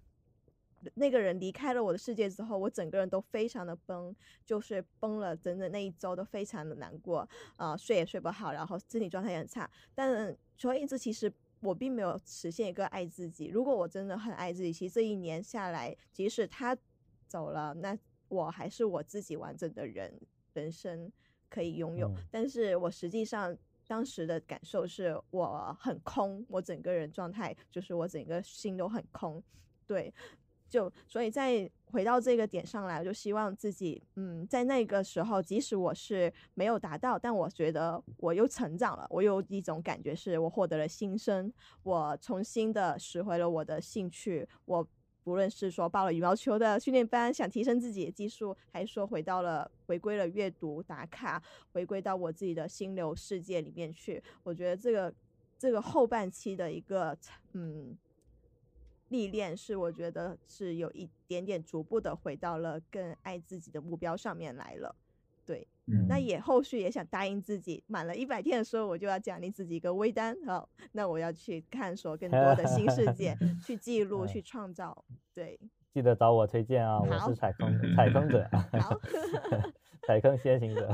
[0.95, 4.13] 那个人离开了我的世界之后，我整个人都非常的崩，
[4.45, 9.71] 就是崩了，整整那一周都非常的难过，啊，睡也睡不好，然后身体状态也很差。
[9.95, 13.47] 但所以这其实我并没有实现一个爱自己。
[13.47, 16.77] 如果我真的很爱自己，其实这一年下来，即使他
[17.29, 17.97] 走了，那。
[18.35, 20.13] 我还是我自己完整的人，
[20.53, 21.11] 人生
[21.49, 29.43] 可以拥有，但是我实际上当时的感受是我很空，我整个人状态就是我整个心都很空，
[29.87, 30.13] 对，
[30.69, 41.53] 就所以再回到这个点上来，我就希望自己，嗯，在那个时候，即使我是没有达到，但我觉得我又成长了，我有一种感觉是我获得了新生，
[41.85, 44.87] 我重新的拾回了我的兴趣，我。
[45.25, 55.13] 不论是说报了羽毛球的训练班，想提升自己的技术，还是说回到了回归了阅读打卡，回归到我自己的心流世界里面去，我觉得这个
[55.59, 57.17] 这个后半期的一个
[57.55, 57.97] 嗯
[59.09, 64.95] 历练，是我觉得是有一点点逐步的回到了更爱自己的目标上面来了，
[65.47, 65.67] 对。
[66.09, 70.35] 那也后续也想答应自己，满了一百天的时候，我就要奖励自己一个微单。
[70.47, 75.05] 好，那我要去探索更多的新世界，去记 录，去创造。
[75.35, 75.61] 对，
[75.93, 78.49] 记得找我推荐啊，我是踩坑 踩坑者，
[78.81, 78.99] 好，
[80.09, 80.91] 踩坑先行者。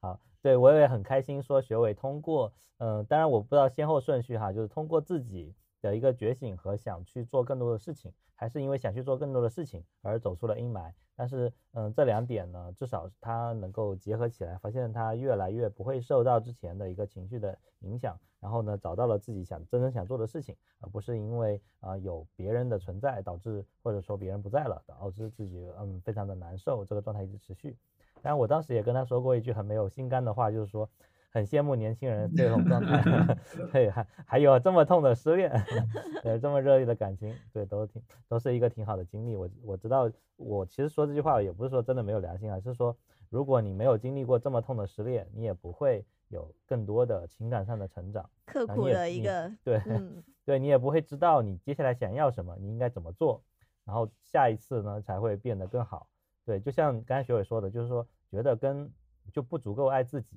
[0.00, 10.90] 好，对我也很开心，说学伟通过，嗯，当然我不知道先后顺序哈，就是通过自己的一个觉醒和想去做更多的事情，还是因为想去做更多的事情而走出了阴霾。
[11.14, 27.76] 但是，嗯，这两点呢，至少他能够结合起来，发现他越来越不会受到之前的一个情绪的影响，然后呢，找到了自己想真正想做的事情，而不是因为啊有别人的存在导致，或者说别人不在了导致自己嗯非常的难受，这个状态一直持续。
[28.22, 30.88] 当然，我当时也跟他说过一句很没有心肝的话，就是说。
[31.32, 33.02] 很羡慕年轻人这种状态
[33.72, 35.50] 对，还还有这么痛的失恋，
[36.22, 39.34] 对，这么热烈的感情，对，都挺都是一个挺好的经历。
[39.34, 42.94] 我我知道，我其实说这句话也不是说真的没有良心啊，是说
[43.30, 49.80] 如果你没有经历过这么痛的失恋，你也不会有更多的情感上的成长，刻苦的一个，对，
[50.44, 53.42] 对你也不会知道你接下来想要什么，你应该怎么做，
[53.86, 56.06] 然后下一次呢才会变得更好。
[56.44, 58.90] 对，就像刚才学伟说的，就是说觉得跟
[59.32, 60.36] 就不足够爱自己。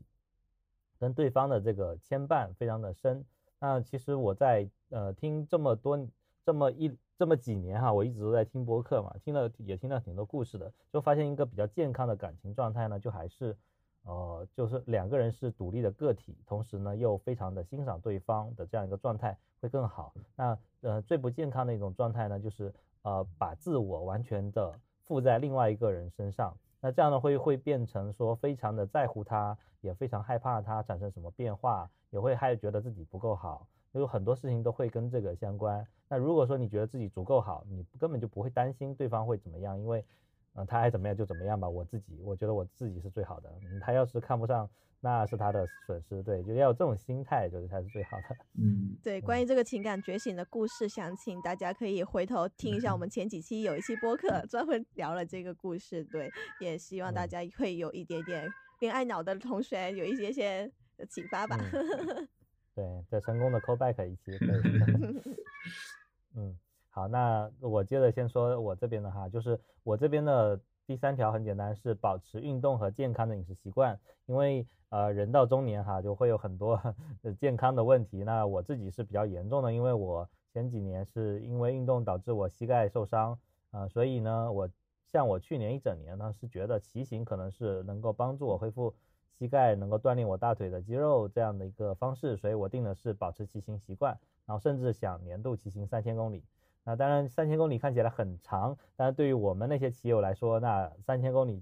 [1.00, 3.24] 跟对方的这个牵绊非常的深，
[3.60, 6.08] 那其实我在呃听这么多
[6.44, 13.56] 这么一这么几年哈，我一直都在听播客嘛，听了也听了挺多故事的，就发现一个比较健康的感情状态呢，就还是
[14.04, 20.14] 呃就是两个人是独立的个体，同时呢又非常的欣赏对方的这样一个状态会更好。
[20.36, 24.74] 那呃最不健康的一种状态呢，就是呃把自我完全的
[25.06, 26.56] 附在另外一个人身上。
[26.86, 35.84] 那这样呢，会会变成说非常的在乎他，也非常害怕他产生什么变化，也会害觉得自己不够好，有很多事情都会跟这个相关。
[36.08, 40.06] 那如果说你觉得自己足够好，你根本就不会担心对方会怎么样，因为，
[40.56, 41.70] 嗯，他爱怎么样就怎么样吧。
[41.70, 43.54] 我自己，我觉得我自己是最好的。
[43.82, 44.70] 他要是看不上。
[45.02, 48.36] 那是他的损失，对，就要有这种心态，就是才是最好的。
[48.58, 52.92] 嗯，对，关于这个情感觉醒的故事详情，大家可以回头听一下。
[52.92, 60.72] 我们前几期有一期播客专门聊了这个故事，对，也希望大家会有一点点恋爱脑的同学有一些些
[61.08, 61.56] 启发吧。
[62.74, 64.32] 对， 在成功的 call back 一期。
[67.08, 74.66] 那我接着先说我这边的哈，就是我这边的第三条很简单，是保持运动和健康的饮食习惯，因为。
[74.90, 76.80] 呃，人到中年哈，就会有很多
[77.38, 78.24] 健康的问题。
[78.24, 83.38] 那我自己是比较严重的，因为我前几年是因为运动导致我膝盖受伤
[83.72, 84.70] 啊，所以呢，我
[85.12, 88.94] 像我去年一整年呢，是觉得骑行可能是能够帮助我恢复
[89.38, 96.42] 膝盖，能够锻炼我大腿的肌肉这样的一个方式，所以我定的是保持骑行习惯，然后甚至想年度骑行三千公里。
[96.86, 101.62] 那当然，三千公里看起来很长，但是对于我们那些骑友来说，那三千公里。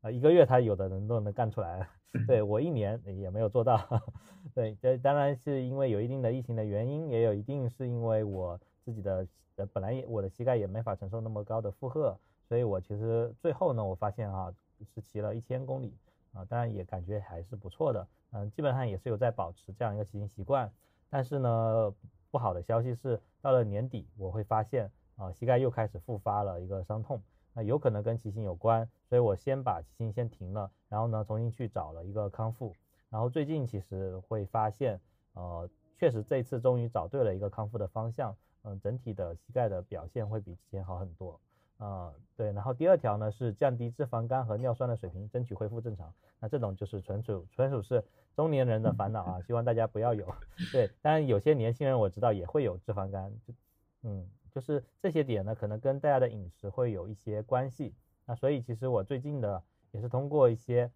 [0.00, 1.88] 啊，一个月他有的人都能干出来，
[2.28, 3.80] 对我一年也没有做到。
[4.54, 14.52] 对，这当然是因为有一定的疫情的原因，也有一定是因为我自己的呃本来我的膝盖也没法承受那么高的负荷，所以我其实最后呢，我发现啊
[14.94, 15.96] 是骑了一千公里
[16.34, 20.70] 啊，当然也感觉还是不错的，嗯，基本上也是有在保持这样一个骑行习惯。
[21.08, 21.94] 但是呢，
[22.34, 27.22] 不好的消息是到了年底我会发现啊膝盖又开始复发了一个伤痛。
[27.52, 32.74] 那有可能跟骑行有关，所以我先把骑行先停了，然后呢重新去找了一个康复，
[33.08, 35.00] 然后最近其实会发现，
[35.34, 41.38] 呃，确实这次终于找对了一个康复的方向，嗯，整体的膝盖的表现会比之前好很多，
[41.78, 50.26] 啊，对，然后第二条呢是降低脂肪肝和尿酸的水平，争取恢复正常，那这种就是纯属纯属是中年人的烦恼啊， 希望大家不要有，
[50.72, 53.54] 对，当然有些年轻人我知道也会有脂肪肝，就，
[54.02, 54.28] 嗯。
[54.54, 57.92] 就是这些点呢，可能跟大家的饮食会有一些关系。
[58.24, 60.88] 那所以其实我最近的也是通过一些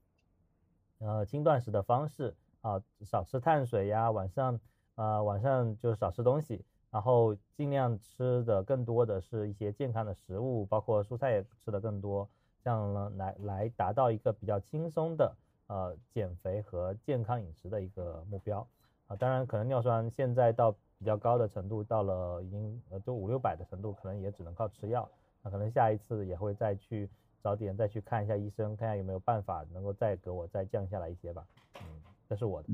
[0.98, 4.60] 呃轻断食的方式啊，少吃碳水呀，晚上
[4.94, 12.30] 呃晚上就少吃东西，然后尽量吃的更多的是一些健康的食物，包括蔬菜也吃的更多，
[12.62, 15.34] 这样呢来来达到一个比较轻松的
[15.68, 18.68] 呃减肥和健康饮食的一个目标
[19.06, 19.16] 啊。
[19.16, 20.76] 当然，可能尿酸现在到。
[21.00, 25.08] 比较高的程度，到了已经呃都五六百的程度，可能也只能靠吃药。
[25.44, 27.08] 那可能下一次也会再去
[27.40, 31.46] 早点再去看一下医生，看下有没有办法能够再给我再降下来一些吧。
[31.76, 32.68] 嗯，这是我的。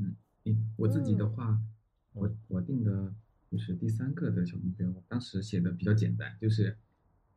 [0.44, 1.60] 嗯，我自己的话，
[2.14, 3.12] 我我定的
[3.50, 6.74] 就是第三个的小目标，当时写的比较简单，就是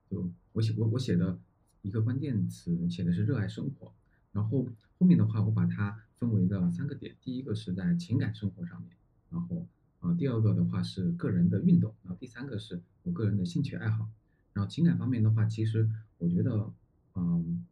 [0.10, 1.38] 就我写我我写的
[1.82, 3.94] 一个关键词写的是热爱生活，
[4.38, 4.68] 然后
[5.00, 8.92] 后面的话我把它分为了三个点，第一个是在情感生活上面，
[9.32, 9.66] 然后。
[10.00, 14.08] 啊，第二个的话是个人的运动，然后第三个是我个人的兴趣爱好，
[14.54, 16.72] 然后情感方面的话，其实我觉得，
[17.16, 17.66] 嗯，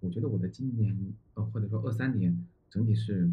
[0.00, 0.96] 我觉得我的今年
[1.34, 3.30] 呃或者说二三年整体是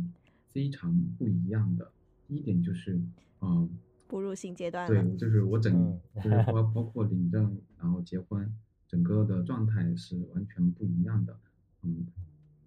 [0.52, 1.90] 非常不一样的。
[2.28, 3.00] 第一点就是，
[3.40, 3.70] 嗯，
[4.10, 8.54] 步入新阶段对，就是我整就是包包括领证，然后结婚，
[8.90, 11.40] 整个的状态是完全不一样的。
[11.84, 12.06] 嗯，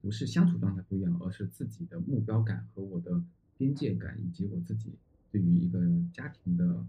[0.06, 3.20] 不是相处状态不一样，而是自己的目标感和我的
[3.58, 4.92] 边界感以及我自己。
[5.32, 5.80] 对于一个
[6.12, 6.86] 家庭的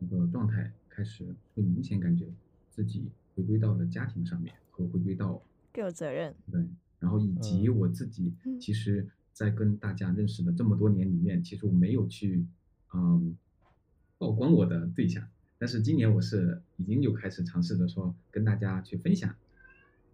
[0.00, 2.26] 一个状态，开始会明显感觉
[2.72, 5.40] 自己回归到了家庭上面，和回归到
[5.72, 6.34] 更有责任。
[6.50, 6.66] 对，
[6.98, 12.44] 然后以及我自己，其实，在跟大家认识的这么多年里面，其实我没有去
[12.92, 13.36] 嗯
[14.18, 15.24] 曝光我的对象，
[15.56, 19.32] 但是今年我是已经有开始尝试着说跟大家去分享，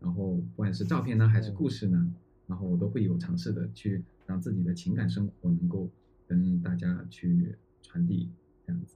[0.00, 2.12] 然后不管是照片呢，还是故事呢，
[2.46, 5.88] 然后我都会有尝试的去让自己的情感生活能够。
[6.30, 8.30] 跟大家去传递
[8.64, 8.94] 这样子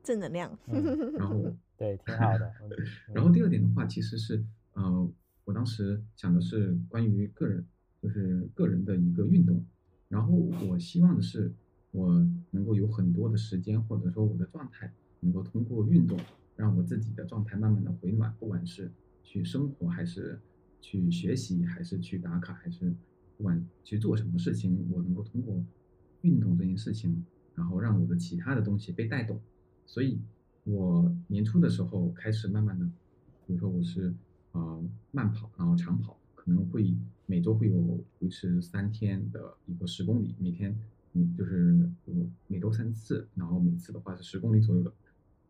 [0.00, 0.56] 正能量，
[1.18, 2.52] 然后 对挺好的。
[3.12, 4.44] 然后第二点的话，其实是
[4.74, 5.10] 呃，
[5.44, 7.66] 我当时想的是关于个人，
[8.00, 9.66] 就是个人的一个运动。
[10.08, 10.32] 然后
[10.68, 11.52] 我希望的是，
[11.90, 16.16] 我能够有很多的时间，或者说我的状态，能够通过运动，
[16.54, 18.32] 让我自己的状态慢慢的回暖。
[18.38, 18.88] 不管是
[19.24, 20.38] 去生活，还是
[20.80, 22.94] 去学习，还是去打卡，还是
[23.36, 25.60] 不管去做什么事情，我能够通过。
[26.22, 27.22] 运动这件事情
[27.54, 29.38] 然后让我的其他的东西被带动。
[29.84, 30.18] 所以，
[30.64, 32.86] 我年初的时候开始慢慢的，
[33.46, 34.14] 比如说我是
[34.52, 40.74] 呃慢跑，然后长跑，可能会每周会有维持三天的一个十公里，每天
[41.12, 41.90] 每就是
[42.46, 44.90] 每周三次，然后每次的话是十公里左右的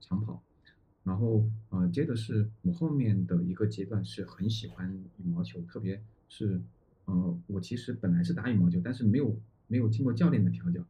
[0.00, 0.42] 长跑。
[1.04, 6.58] 然后呃，接着是我后面的一个阶段是很喜欢羽毛球，特别是
[7.04, 9.38] 呃，我其实本来是打羽毛球，但是没有
[9.68, 10.82] 没有经过教练的调教。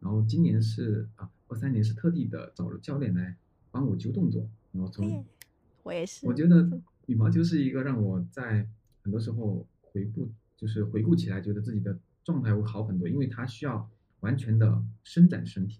[0.00, 3.36] 然后今年是啊，二三年是特地的找了教练来
[3.70, 4.48] 帮我纠动作。
[4.72, 5.22] 然后从
[5.82, 6.66] 我也是，我觉得
[7.04, 8.66] 羽毛球是一个让我在
[9.02, 13.86] 很多时候回顾，就是回顾起来觉得自己的状态会好很多，因为它需要
[14.20, 15.78] 完全的伸展身体，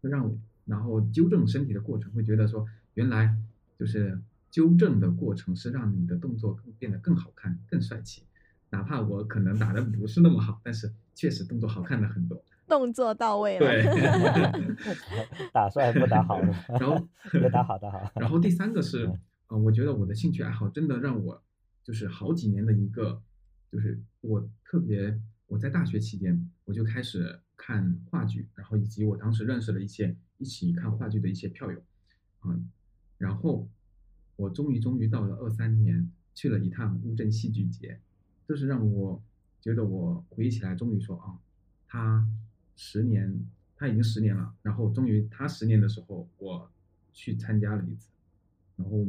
[0.00, 2.64] 会让我然后纠正身体的过程会觉得说。
[2.94, 3.36] 原来
[3.78, 8.22] 就是纠正的过程是让你的动作变得更好看、更帅气。
[8.70, 13.66] 哪怕我可能打的不是那么好，但是确实动作好看了很多，动作到位了。
[13.66, 13.84] 对，
[15.52, 16.40] 打帅不打好。
[16.80, 18.10] 然后别打好，打好。
[18.16, 19.10] 然后第三个是，
[19.48, 21.42] 呃，我觉得我的兴趣爱好真的让我
[21.82, 23.22] 就是好几年的一个，
[23.70, 31.82] 就是我特别我在大学期间我就开始看话剧，然后以及我当时认识了一些一起看话剧的一些票友，
[32.46, 32.70] 嗯。
[33.22, 33.68] 然后，
[34.34, 38.00] 我终于终于到了二三年，去了一趟乌镇戏剧节，
[38.48, 39.22] 这是让我
[39.60, 41.38] 觉得我回忆起来，终于说啊，
[41.86, 42.26] 他
[42.74, 44.52] 十年，他已经十年了。
[44.62, 46.68] 然后终于他十年的时候，我
[47.12, 48.08] 去参加了一次，
[48.74, 49.06] 然后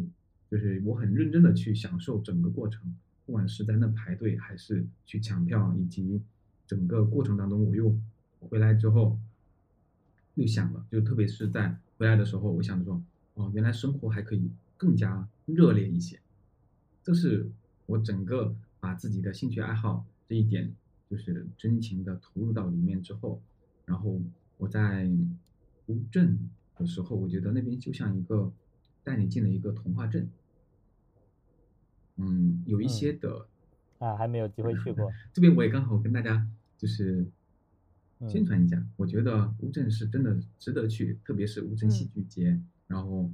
[0.51, 2.95] 就是我很认真的去享受整个过程，
[3.25, 6.21] 不管是在那排队，还是去抢票，以及
[6.67, 7.97] 整个过程当中，我又
[8.41, 9.17] 回来之后
[10.35, 13.01] 又想了，就特别是在回来的时候，我想着说。
[13.35, 16.19] 哦，原来生活还可以更加热烈一些，
[17.01, 17.49] 这是
[17.87, 20.75] 我整个把自己的兴趣爱好这一点，
[21.09, 23.41] 就是真情的投入到里面之后，
[23.85, 24.21] 然后
[24.57, 25.09] 我在
[25.87, 28.53] 乌镇的时候，我觉得那边就像一个
[29.03, 30.29] 带你进了一个童话镇，
[32.17, 33.47] 嗯，有一些的
[33.97, 37.25] 啊，还没有机会去过，这边我也刚好跟大家就是
[38.29, 42.61] 宣传一下，我觉得乌镇是真的值得去，特别是乌镇戏剧节。
[42.93, 43.27] 然后，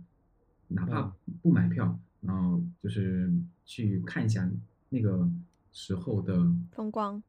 [0.69, 3.29] 哪怕不买票，然后就是
[3.65, 4.49] 去看一下
[4.87, 5.29] 那个
[5.73, 7.21] 时候的风光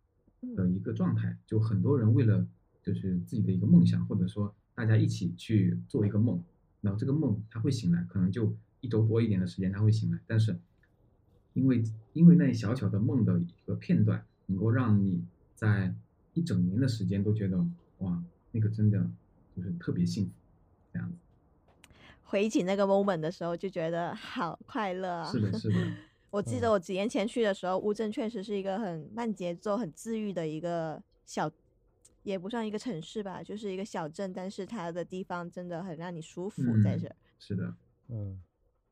[0.54, 1.36] 的一个状态。
[1.44, 2.46] 就很多人为了
[2.80, 6.40] 就是自己的一个梦想，或者说大家一起去做一个梦，
[6.80, 10.20] 然后这个梦他会醒来，可能就一周多一点的时间他会醒来。
[10.28, 10.56] 但是
[11.54, 15.24] 因为因为那小小的梦的一个片段，能够让你
[15.56, 15.92] 在
[16.34, 17.66] 一整年的时间都觉得
[17.98, 19.10] 哇，那个真的
[19.56, 20.30] 就是特别幸福
[20.92, 21.16] 这样子。
[22.30, 25.24] 回忆起那个 moment 的时候，就觉得好快乐。
[25.24, 25.74] 是的，是的。
[26.30, 31.50] 我记得我几年前去的时候，乌镇确实是一个很慢节奏、很治愈的一个小，
[32.22, 34.32] 也不算一个城市吧，就是一个小镇。
[34.32, 37.12] 但是它的地方真的很让你舒服，在这。
[37.40, 37.74] 是的，
[38.10, 38.40] 嗯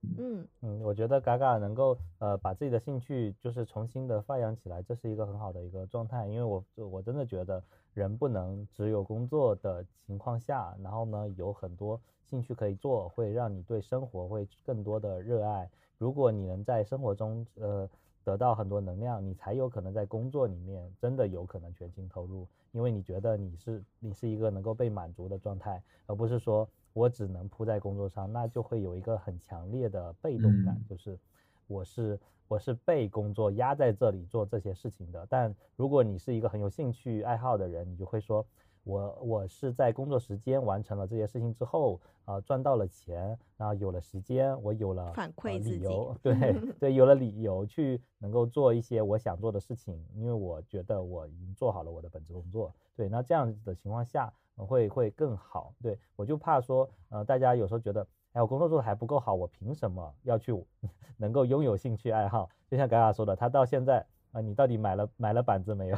[0.03, 6.27] 嗯嗯，我觉得嘎嘎能够呃把自己的兴趣就是重新的发扬起来，这是一个很好的一个状态。
[6.29, 7.63] 因为我我真的觉得
[7.95, 12.01] 人不能只有工作的情况下，然后呢有很多。
[12.25, 15.67] 兴趣可以做，会让你对生活会更多的热爱。
[15.97, 17.89] 如果你能在生活中呃
[18.23, 31.19] 得到很多能量，你才有可能在工作里面真的有可能全心投入，因为你觉得你是你是一个能够被满足的状态，而不是说我只能扑在工作上，那就会有一个很强烈的被动感，就是
[31.67, 35.27] 我是我是被工作压在这里做这些事情的。
[35.31, 38.45] 但如果你是一个很有兴趣爱好的人，你就会说。
[38.85, 46.35] 我我是在工作时间完成了这些事情之后，啊赚到了钱，然后有了时间，我有了反馈理由，对
[46.81, 54.33] 对，有了理由去能够做一些我想做的事情，因为我觉得我已经做好了我的本职工作，对，那这样子的情况下
[54.67, 60.53] 会会更好，对我就怕说，呃，大家有时候觉得，哎，我工作做的还不够好，我凭什么要去
[61.17, 62.49] 能够拥有兴趣爱好？
[62.71, 65.97] 就像嘎嘎说的，他到现在啊，你到底买了买了板子没有？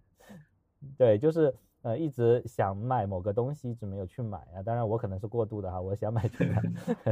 [0.96, 1.54] 对，就是。
[1.82, 4.60] 呃，一直想买某个东西，一直没有去买啊。
[4.62, 6.62] 当然，我可能是过度的哈，我想买就买，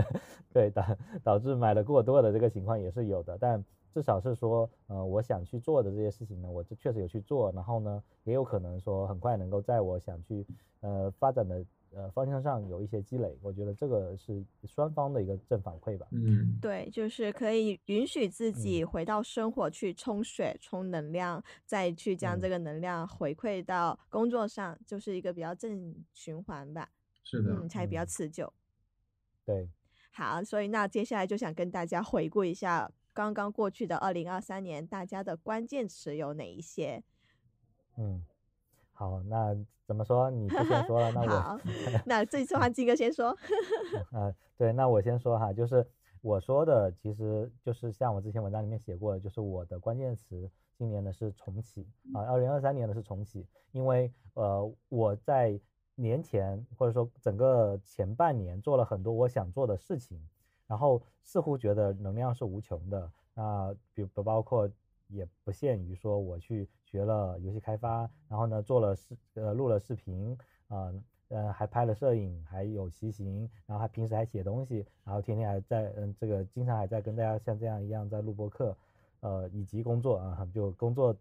[0.53, 0.85] 对导
[1.25, 3.39] 导致买了过多的这个情况也是有的。
[3.41, 7.53] 但至少是说，呃，我想去做的这些事情呢，我就确实有去做。
[7.53, 10.47] 然后呢，也有可能说很快能够在我想去
[10.81, 11.65] 呃发展的。
[11.91, 16.07] 呃，方向上有一些积累，我觉得这个是双方的一个正反馈吧。
[16.11, 26.91] 嗯，对，就是可以允许自己回到生活去充血、充能量，再去将这个能量回馈到工作上，就是一个比较正循环吧。
[27.25, 28.53] 是的，嗯，才比较持久。
[29.47, 29.67] 对，
[30.13, 37.03] 好，所以那接下来就想跟大家回顾一下刚刚过去的二零二三年，大家的关键词有哪一些？
[37.97, 38.25] 嗯。
[38.93, 40.31] 好，那怎么说？
[40.31, 41.59] 你不先说了， 那我好，
[42.07, 43.31] 那这次换金哥先说。
[44.13, 45.85] 啊， 对，那我先说哈，就是
[46.21, 55.59] 我说的，其实就是像我之前文章里面写过的，就是我的关键词，今年呢是重启啊，二零二三年呢是重启，因为呃我在
[55.97, 60.21] 年前或者说整个前半年做了很多我想做的事情，
[60.69, 64.71] 然后似乎觉得能量是无穷的，那比不包括
[65.09, 70.39] 也不限于说我去学了游戏开发，然后呢做了视呃录了视频
[70.69, 70.95] 啊。
[71.31, 78.75] 呃，还拍了摄影，还有骑行，然后还平时还写东西，然后天天还在，嗯，这个经常还在跟大家像这样一样在录播课，
[79.21, 81.15] 呃，以及工作啊，就工作，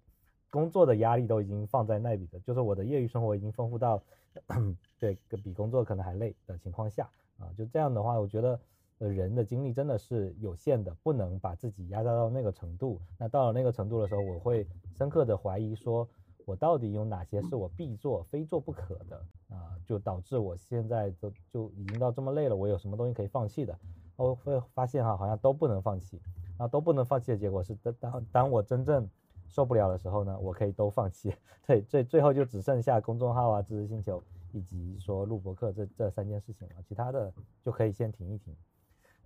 [0.50, 4.02] 工作的压力都已经放在那里的，就是我的业余生活已经丰富到，
[4.98, 8.58] 对，比工作可能还累的情况下，啊，就这样的话，我觉得，
[9.00, 16.08] 人的精力真的是有限的，不能把自己压榨到那个程度，那到了那个程度的时候，我会深刻的怀疑说。
[16.46, 19.18] 我到底有哪些是我必做、非做不可的
[19.50, 19.76] 啊？
[19.86, 23.78] 就导致我现在都就已经到这么累了，我有什么东西可以放弃的？
[24.16, 26.22] 我会发现哈，好像都不能放弃，
[26.56, 29.06] 啊，都不能放弃的结果是，当当当我真正
[29.50, 31.36] 受不了的时候呢，我可以都放弃。
[31.68, 34.24] 对，最最后就只剩下公众号啊、知识星球
[34.54, 37.30] 以及说录播课这这三件事情了，其他的
[37.62, 38.56] 就可以先停一停。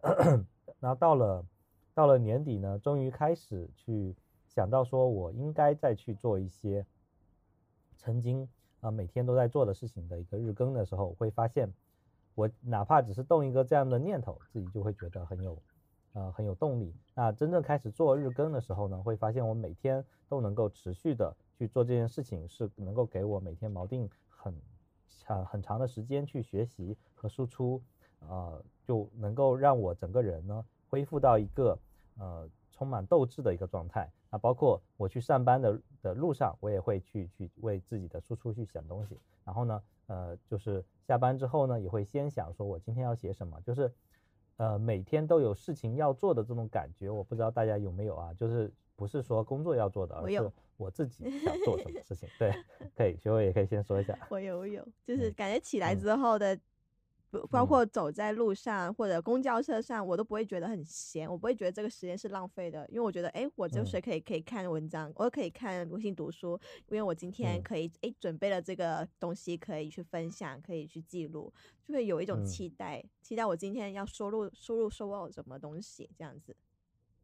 [0.80, 1.46] 然后到了
[1.94, 4.16] 到了年底呢，终于开始去
[4.48, 6.86] 想到说我应该再去做一些。
[8.04, 8.50] 曾经
[8.80, 11.72] 啊，每天都在做的事情的一个日更的时候，会发现，
[12.34, 15.62] 我哪怕只是动一个这样的念头，自己就会觉得很有，
[16.14, 16.96] 呃，很有动力。
[17.14, 24.52] 那真正开始做日更的时候呢，会发现我每天都能够持续的去做这件事情，是能够给我每天锚定很
[25.06, 27.80] 长很长的时间去学习和输出，
[28.28, 31.78] 呃，就能够让我整个人呢恢复到一个
[32.18, 34.10] 呃充满斗志的一个状态。
[34.30, 39.20] 啊，包括我去上班的的路上，我也会去去为自己的输出去想东西。
[39.44, 43.92] 然后呢，呃，就是下班之后呢，也会先想说我今天要写什么，就是
[44.56, 47.10] 呃每天都有事情要做的这种感觉。
[47.10, 48.34] 我不知道大家有没有啊？
[48.36, 52.30] 就是不是说工作要做的，而是我自己想做什么事情。
[52.40, 52.54] 对，
[52.96, 54.18] 可以，学伟也可以先说一下。
[54.30, 56.58] 我有，我有，就是感觉起来之后的。
[57.32, 66.60] 不包括走在路上或者公交车上，我都不会觉得很闲，我不会觉得这个时间是浪费的，因为我觉得，哎，我就是可以可以看文章，我可以看微信读书，
[66.90, 71.52] 因为我今天可以，哎，准备了这个东西可以去分享，可以去记录，
[71.86, 76.56] 就会有一种期待，期待我今天要收入收入收到什么东西这样子。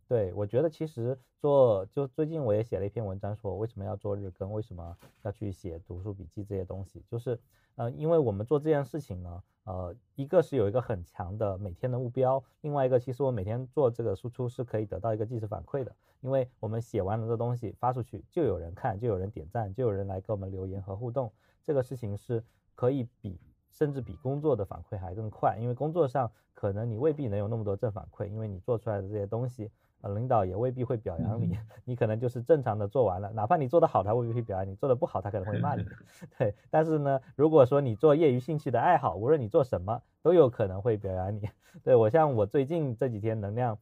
[0.08, 7.38] 对，我觉得其实做就最近我也写了一篇文章，说为什么要做日更，为什么要去写读书笔记这些东西，就是，
[7.76, 21.30] 呃，因为我们做这件事情呢，呃，一个是有一个很强的每天的目标，另外一个其实我每天做这个输出是可以得到一个即时反馈的，因为我们写完了的东西发出去，就有人看，就有人点赞，就有人来给我们留言和互动，
[21.62, 22.42] 这个事情是
[22.76, 23.38] 可以比
[23.70, 29.70] 甚至比工作的反馈还更快，因为工作上可能你未必能有那么多正反馈，因为你做出来的这些东西。
[30.02, 35.84] 呃，领导也未必会表扬你，你可能就是正常的做完了，哪怕你做得好，他未必会表扬你；做得不好，他可能会骂你。
[36.38, 41.50] 对，但是呢，如果说你做业余兴趣的爱好，无论你做什么，都有可能会表扬你。
[41.84, 43.78] 对我，像我最近这几天能量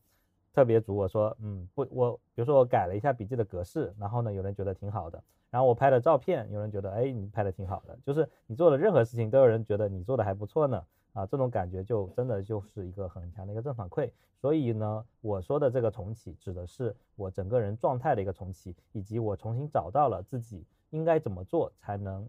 [0.53, 10.81] 特别足，我说，嗯，不，我比如说我改了一下笔记的格式，然后呢，有人觉得挺好的，然后我拍了照片，有人觉得，哎，你拍的挺好的，就是你做的任何事情，都有人觉得你做的还不错呢。
[11.15, 14.11] 啊，这种感觉就真的就是一个很强的一个正反馈，
[14.41, 22.27] 所以呢，我说的这个重启指的是我整个人状态的一个重启，以及我重新找到了自己应该怎么做才能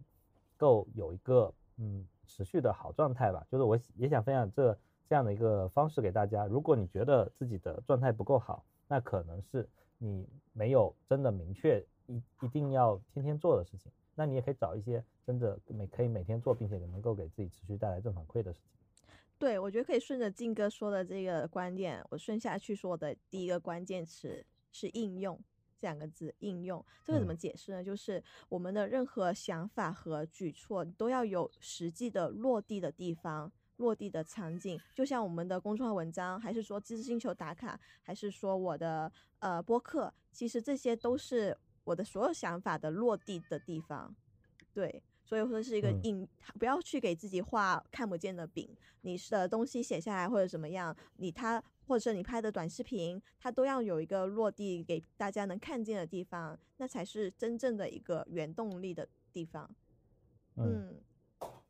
[0.57, 3.45] 够有一个嗯持续的好状态吧。
[3.51, 4.79] 就是我也想分享这
[5.09, 6.47] 这样的一个方式给大家。
[6.47, 9.69] 如果你觉得自己的状态不够好，那可能是
[9.99, 18.76] 你没有真的明确一一定要天天做的事情，那你也可以找一些真的每可以每天做，并且能够给自己持续带来正反馈的事情。
[19.39, 25.39] 对，我觉得可以顺着静哥说的这个观点，我顺下去说的第一个关键词是应用
[25.79, 26.35] 这两个字。
[26.39, 27.85] 应用这个怎么解释呢？
[27.85, 34.81] 就是我们的任何想法和举措都要有实际的落地的地方、落地的场景。
[34.95, 44.17] 就像我们的公众号文章，还是说知识星球打卡，还是说我的呃播客，其实这些都是我的所有想法的落地的地方。
[44.73, 45.03] 对。
[45.27, 46.27] 所以说是一个硬，
[46.59, 48.75] 不要去给自己画看不见的饼。
[49.01, 59.69] 你的东西写下来或者怎么样，你他或者是你拍的短视频，它都要有一个落地给大家能看见的地方，那才是真正的一个原动力的地方。
[60.57, 60.95] 嗯，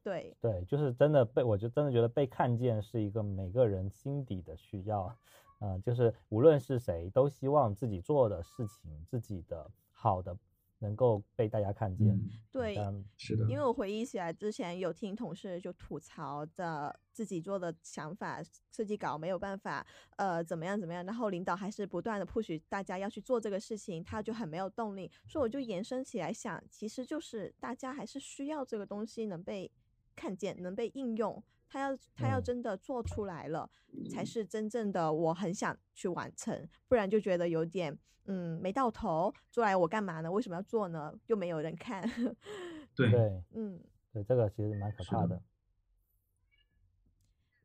[0.03, 5.15] 对对，就是真的被，我就真的觉得被看见是一个每个人心底的需要。
[5.61, 10.37] 嗯，就是无论是谁都希望自己做的事情，自己的好的。
[10.79, 12.09] 能够被大家看见。
[12.09, 12.77] 嗯，对，
[13.17, 29.71] 是的，因为我回忆起来之前有听同事就吐槽的自己做的想法设计稿没有办法呃怎么样怎么样，然后领导还是不断的 push 大家要去做这个事情，他就很没有动力，所以我就延伸起来想，其实就是大家还是需要这个东西能被
[30.15, 31.43] 看见，能被应用。
[31.77, 33.71] 他要他要嗯真的做出来了，
[34.11, 40.33] 才是真正的我很想去完成，不然就觉得有点嗯没到头，做来我干嘛呢？
[40.33, 41.13] 为什么要做呢？
[41.27, 42.09] 又没有人看，
[42.97, 43.79] 对，对嗯。
[44.11, 45.43] 对，这个其实蛮可怕的。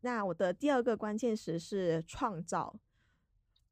[0.01, 2.77] 那我的第二个关键词是创造。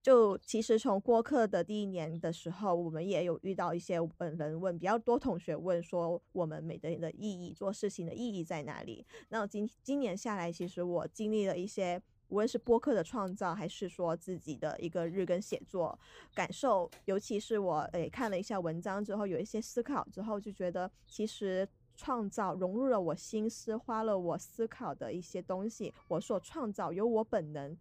[0.01, 9.05] 就其实从播客的第一年的时候，我们也有遇到一些本人问比较多同学问说，我们每个人的意义，做事情的意义在哪里？
[9.27, 15.99] 那今今年下来，其实我经历了一些，无论是播客的创造，还是说自己的一个日更写作
[16.33, 27.77] 感受，尤其是我诶看了一下文章之后，有一些思考之后，就觉得其实创造融入了我心思，花了我思考的一些东西，我所创造由我本能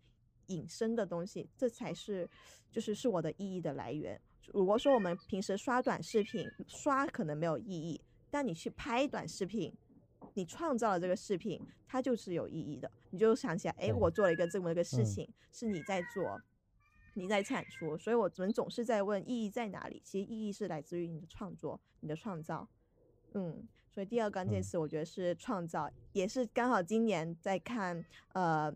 [0.48, 2.28] 引申的东西，这才是
[2.70, 4.20] 就是是我的意义的来源。
[4.52, 9.72] 如果说我们平时刷短视频，刷可能没有意义，但你去拍短视频，
[10.34, 12.90] 你创造了这个视频，它就是有意义的。
[13.10, 16.40] 你就想起来，哎，我做了一个这么一个事嗯情，是你在做，
[17.14, 20.00] 你在产出，所以我们总是在问意义在哪里。
[20.04, 22.66] 其实意义是来自于你的创作，你的创造。
[23.34, 28.74] 嗯，所以第二个关键嗯词我觉得是创造，也是刚好今年在看呃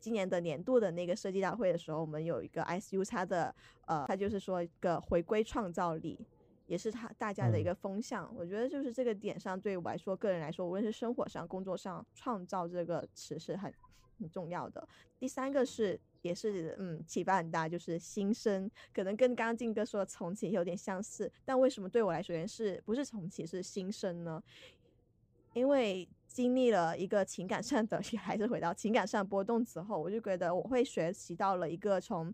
[0.00, 3.54] 今年的年度的那个设计大会的时候，我们有一个 ISU 它的
[3.86, 6.18] 呃，它就是说一个回归创造力。
[6.66, 13.72] 也是它大家的一嗯个风向，我觉得就是这个点上，对我来说，个人来说，无论是生活上、工作上，创造这个词是很
[14.18, 14.86] 很重要的。
[15.18, 24.42] 第三个是，也是嗯启发很大，就是新生，可能跟刚刚静哥说的重启有点相似，但为什么对我来说是不是重启是新生呢？
[25.54, 26.06] 因为
[26.38, 32.32] 经历了一个情感上 的，还是回到情感上波动之后，我就觉得我会学习到了一个从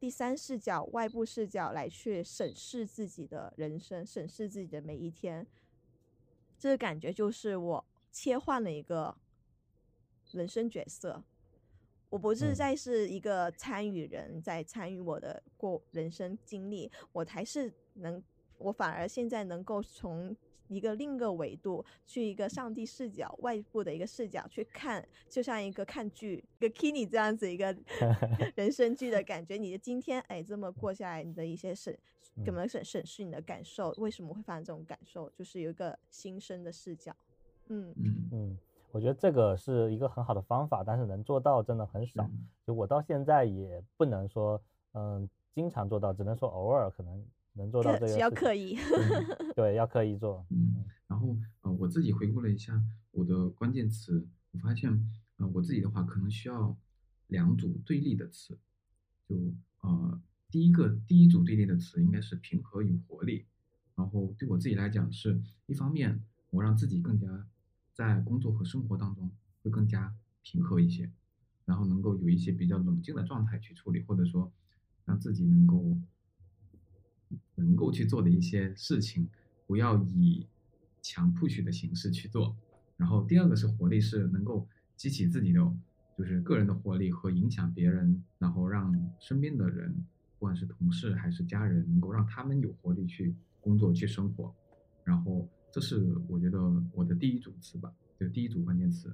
[0.00, 5.46] 第三视角、外部视角来去审视自己的人生，审视自己的每一天。
[6.58, 9.14] 这个感觉就是我切换了一个
[10.32, 11.22] 人生角色，
[12.08, 18.22] 我不是嗯再是一个参与人，在参与我的过人生经历，我才是能，
[18.56, 20.34] 我反而现在能够从
[20.74, 27.74] 一个另一个维度，去一个上帝视角、外部的一个视角去看，就像一个看剧，一个 Kini 这样子一个
[28.56, 29.56] 人生剧的感觉。
[29.56, 31.96] 你的今天哎这么过下来，你的一些审，
[32.44, 37.14] 怎么审审视你的感受，为什么会发生这种感受，就是有一个新生的视角。
[37.68, 38.58] 嗯嗯，嗯，
[38.90, 42.22] 我觉得这个是一个很好的方法，但是能做到真的很少。
[42.24, 44.60] 嗯就我到现在也不能说，
[44.92, 47.22] 嗯，经常做到，只能说偶尔可能
[47.54, 48.76] 能做到这个要刻意。
[48.76, 50.44] 嗯对，要刻意做。
[50.50, 52.82] 嗯，然后呃，我自己回顾了一下
[53.12, 54.90] 我的关键词，我发现
[55.36, 56.76] 呃，我自己的话可能需要
[57.28, 58.58] 两组对立的词，
[59.28, 63.46] 就呃，第一个第一组对立的词应该是平和与活力，
[63.94, 67.46] 然后对我自己来讲是一方面，我让自己更加
[67.92, 69.30] 在工作和生活当中
[69.62, 71.10] 会更加平和一些，
[71.64, 74.52] 然后能够有一些比较冷静的状态去处理，或者说
[75.04, 75.96] 让自己能够
[77.54, 79.28] 能够去做的一些事情，
[79.66, 80.46] 不要以
[81.02, 82.56] 强 push 的形式去做。
[82.96, 84.66] 然后第二个是活力，是能够
[84.96, 85.60] 激起自己的
[86.16, 89.92] 就是个人的活力和影响别人，然后让身边的人，
[90.38, 94.54] 不管是同事还是家人，能够让他们有活力去工作去生活。
[95.02, 96.60] 然后这是我觉得
[96.92, 99.12] 我的第一组词吧，就第一组关键词。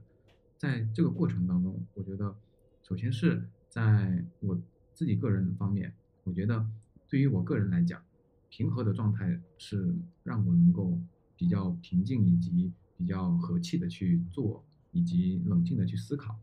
[0.58, 2.36] 在这个过程当中，我觉得
[2.82, 4.60] 首先是在我
[4.92, 5.90] 自己个人方面，
[6.22, 6.64] 我觉得
[7.08, 8.02] 对于我个人来讲，
[8.50, 10.98] 平和的状态是让我能够
[11.36, 16.36] 比较平静以及比较和气的去做，以及冷静的去思考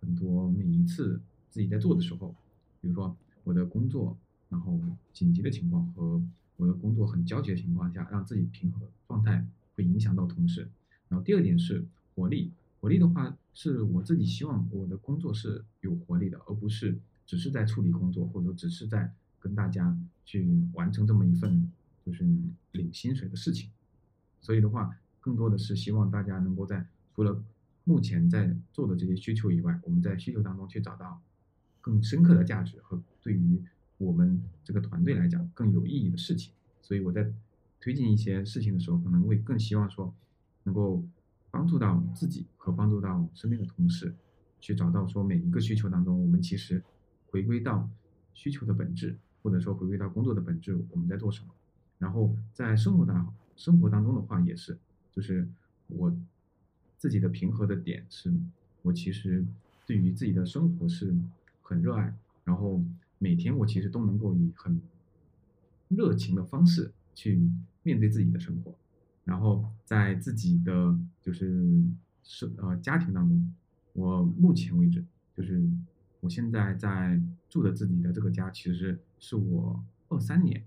[0.00, 1.20] 很多每一次
[1.50, 2.34] 自己在做的时候，
[2.80, 3.14] 比如说
[3.44, 4.16] 我的工作，
[4.48, 4.80] 然后
[5.12, 6.22] 紧急的情况和
[6.56, 10.70] 我的工作很焦急的情况下，让自己平和状态会影响到同事。
[11.08, 11.84] 然后第二点是
[12.14, 19.12] 活力，活力的话是我自己希望我的工作是有活力的，而不是只是在处理工作，或者只是在
[19.42, 21.70] 跟大家去完成这么一份
[22.06, 22.24] 就是
[22.70, 23.68] 领薪水的事情。
[24.40, 27.42] 所以的话，更多的是希望大家能够在除了
[27.84, 31.20] 目前在做的这些需求以外，我们在需求当中去找到
[31.80, 33.60] 更深刻的价值和对于
[33.98, 36.52] 我们这个团队来讲更有意义的事情。
[36.80, 37.32] 所以我在
[37.80, 40.14] 推进一些事情的时候，可能会更希望说
[40.62, 41.04] 能够
[41.50, 44.14] 帮助到自己和帮助到身边的同事，
[44.60, 46.82] 去找到说每一个需求当中，我们其实
[47.26, 47.88] 回归到
[48.34, 51.48] 需求的本质，或者说回归到工作的本质，我们在做什么。
[51.98, 54.78] 然后在生活当生活当中的话也是，
[55.12, 55.48] 就是
[55.88, 56.12] 我
[56.98, 58.32] 自己的平和的点是，
[58.82, 59.44] 我其实
[59.86, 61.14] 对于自己的生活是
[61.62, 62.14] 很热爱，
[62.44, 62.82] 然后
[63.18, 64.80] 每天我其实都能够以很
[65.88, 67.48] 热情的方式去
[67.82, 68.74] 面对自己的生活，
[69.24, 71.84] 然后在自己的就是
[72.24, 73.54] 是呃家庭当中，
[73.92, 75.04] 我目前为止
[75.36, 75.62] 就是
[76.20, 78.98] 我现在在住的自己的这个家，其实是
[79.36, 80.64] 我二三年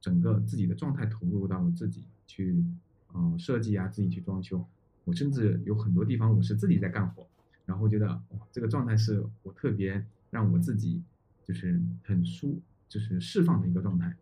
[0.00, 2.64] 整个自己的状态投入到自己去
[3.12, 4.64] 呃设计啊，自己去装修，
[5.04, 7.26] 我甚至有很多地方我是自己在干活，
[7.64, 11.02] 然后觉得哇这个状态是我特别让我自己
[11.44, 14.16] 就是很舒就是释放的一个状态。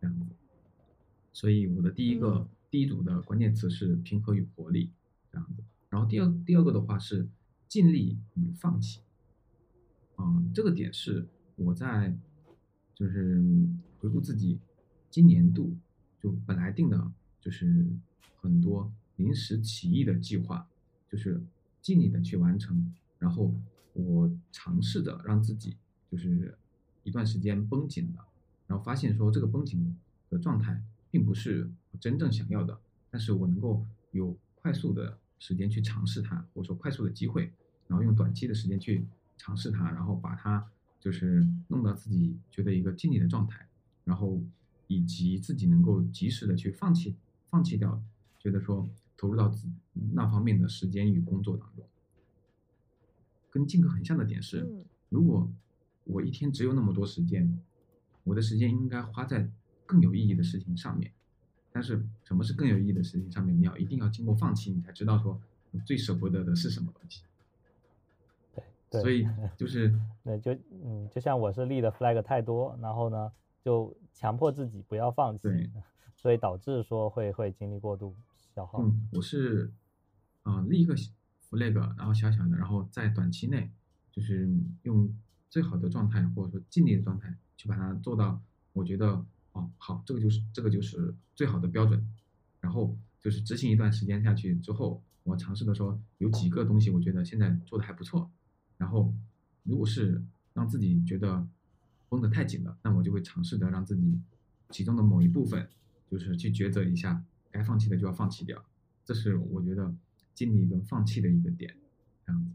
[0.00, 0.26] 这样子，
[1.32, 4.90] 所以我的第一个、嗯第一组的关键词是平和与活力，
[5.30, 5.62] 这样子。
[5.88, 7.26] 然后第二第二个的话是
[7.68, 9.00] 尽力与放弃，
[10.16, 12.14] 啊、这个点是我在
[12.96, 13.40] 就是
[14.00, 14.58] 回顾自己
[15.10, 15.76] 今年度
[16.18, 17.86] 就本来定的就是
[18.40, 20.66] 很多临时起意的计划，
[21.08, 21.40] 就是
[21.82, 23.54] 尽力的去完成，然后
[23.92, 25.76] 我尝试着让自己
[26.10, 26.56] 就是
[27.04, 28.26] 一段时间绷紧了。
[28.66, 29.96] 然后发现说这个绷紧
[30.30, 32.80] 的状态并不是我真正想要的，
[33.10, 37.52] 但是我能够有快速的时间去尝试它，或者说快速的机会，
[37.86, 40.66] 然后用短期的时间去尝试它，然后把它
[41.06, 43.64] 就是弄到自己觉得一个尽力的状态，
[44.02, 44.42] 然后
[44.88, 47.14] 以及自己能够及时的去放弃
[47.48, 48.02] 放弃掉，
[48.40, 49.68] 觉得说投入到自
[50.14, 51.84] 那方面的时间与工作当中。
[53.52, 55.48] 跟静哥很像的点是，嗯如果
[56.02, 57.56] 我一天只有那么多时间，
[58.24, 59.48] 我的时间应该花在
[59.86, 61.12] 更有意义的事情上面。
[61.70, 63.56] 但是什么是更有意义的事情上面？
[63.56, 65.40] 你要一定要经过放弃，你才知道说
[65.70, 67.22] 你最舍不得的是什么东西。
[68.90, 69.26] 所以
[69.56, 70.52] 就是那，就
[70.84, 73.30] 嗯，就像我是立的 flag 太多，然后呢，
[73.60, 75.48] 就强迫自己不要放弃，
[76.14, 78.16] 所以导致说会会精力过度
[78.54, 78.82] 消耗。
[78.82, 79.72] 嗯，我是，
[80.44, 80.94] 呃，立一个
[81.50, 83.70] flag，然后小小的，然后在短期内，
[84.10, 84.48] 就是
[84.82, 85.12] 用
[85.50, 88.40] 最好的状态或者说尽力的状态去把它做到，
[88.72, 92.04] 我觉得哦好，这个就是这个就是最好的标准，
[92.60, 98.30] 然后就是执行一段时间下去之后，我尝试的说有几个东西我觉得现在做的还不错，
[98.76, 99.12] 然后
[99.64, 100.22] 如果是
[100.54, 101.46] 让自己觉得
[102.08, 104.20] 绷得太紧了，那我就会尝试着让自己
[104.70, 105.68] 其中的某一部分，
[106.10, 108.64] 就是去抉择一下，该放弃的就要放弃掉，
[109.04, 109.94] 这是我觉得
[110.34, 111.76] 尽力跟放弃的一个点，
[112.24, 112.50] 这样子。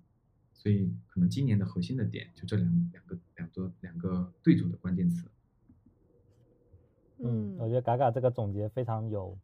[0.53, 5.27] 所以可能今年的核心的点就这两两个两个两个对组的关键词。
[7.17, 9.37] 嗯，我觉得嘎嘎这个总结非常有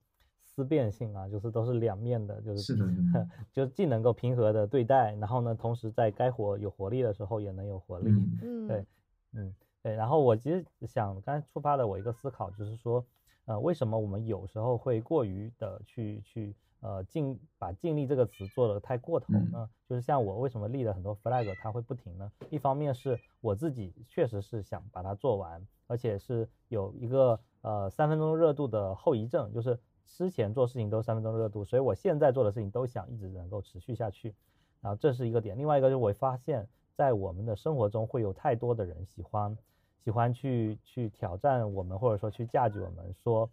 [0.58, 2.76] 思辨性啊，就是都是两面的，就是是
[3.14, 8.10] 的， 就既能够平和的对待，然后呢，同时在该活有活力的时候也能有活力。
[8.10, 8.86] 嗯嗯，对
[9.34, 9.54] 嗯，
[9.84, 9.94] 对。
[9.94, 13.06] 然后我其实想，刚才触发了我一个思考，就是说，
[13.46, 19.70] 呃，为什么我们有时候会过于的去去呃尽把尽力这个词做的太过头嗯呢？
[19.88, 22.32] 就是像我为什么立了很多 flag，它会不停呢？
[22.50, 29.78] 一方面是我自己确实是想把它做完，而且是有一个呃三分钟热度的后遗症，就是
[30.08, 34.34] 之前做事情都三分钟热度，所以我现在做的事情都想一直能够持续下去。
[34.82, 39.56] 然后这是一个点，另外一个就是我发现，在我们的生活中会有太多的人喜欢
[40.04, 43.50] 喜欢去去挑战我们，或者说去架举我们，说，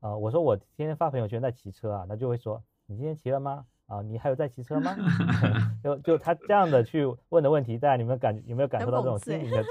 [0.00, 3.64] 呃，我说我天天发朋友圈在骑车啊，他就会说你今天骑了吗？
[3.86, 4.94] 啊，你还有在骑车吗？
[5.82, 9.64] 就就他这样的去问的问题，大家有没有感有没有感受到这种心理的？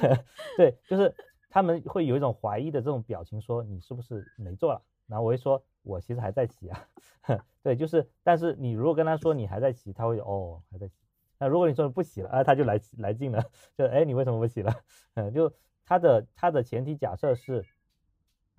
[0.56, 1.14] 对，就是
[1.50, 4.80] 他们会有一种怀疑的这种表情，说你是不是没做了？
[5.10, 6.88] 然后我会说，我其实还在骑啊。
[7.62, 10.94] 对，就是，但是你如果跟他说你还在骑，他会哦还在骑。
[11.38, 13.42] 那如果你说不骑了，啊，他就来来劲了，
[13.76, 14.72] 就哎你为什么不骑了？
[15.14, 15.52] 嗯，就
[15.84, 17.66] 他的他的前提假设是，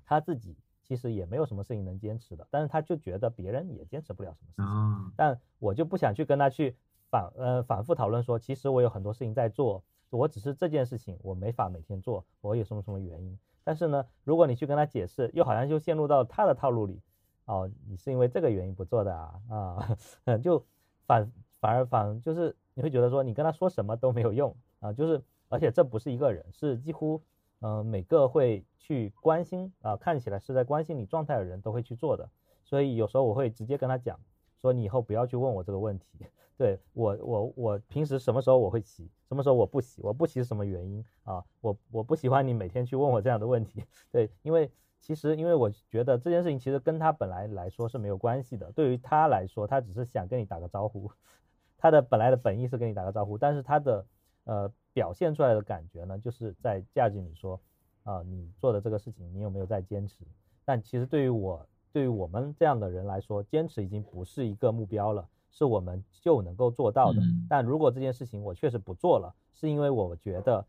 [0.05, 4.65] 他自己其实也没有什么事情能坚持的，但是他就觉得别人也坚持不了什么事情。
[4.65, 6.75] 啊，但我就不想去跟他去
[7.09, 13.37] 反呃反复讨论说，其实我有很多事情在做，我只是这件事情我没法每天做，我有什么什么原因。
[13.63, 17.01] 但是呢，如果你去跟他解释，又好像就陷入到他的套路里，
[17.45, 20.63] 哦，你是因为这个原因不做的啊啊， 就
[21.05, 27.21] 反反而反就是你会觉得说你跟他说什么都没有用啊，就是而且这不是一个人，是几乎
[27.59, 32.27] 嗯、每个会去关心啊、看起来是在关心你状态的人都会去做的，
[32.63, 34.19] 所以有时候我会直接跟他讲。
[34.59, 36.05] 说你以后不要去问我这个问题，
[36.55, 41.41] 对我我我平时什么时候我会骑，什么时候我不骑，我不骑是什么原因啊？
[41.61, 44.69] 我我不喜欢你每天去问我这样的问题， 对，因为
[44.99, 51.09] 其实因为我觉得这件事情其实跟他本来来说是没有关系的，对于他来说，他只是想跟你打个招呼，
[51.79, 54.05] 他的本来的本意是跟你打个招呼，但是他的
[54.43, 57.57] 呃表现出来的感觉呢，就是在价值你说
[58.03, 60.25] 啊、你做的这个事情你有没有在坚持？
[60.65, 67.21] 但其实对于我，对于我们这样的人来说，坚持已经不是一个目标了，是我们就能够做到的。
[67.47, 70.65] 但如果这件事情我确实不做了，是因为我觉得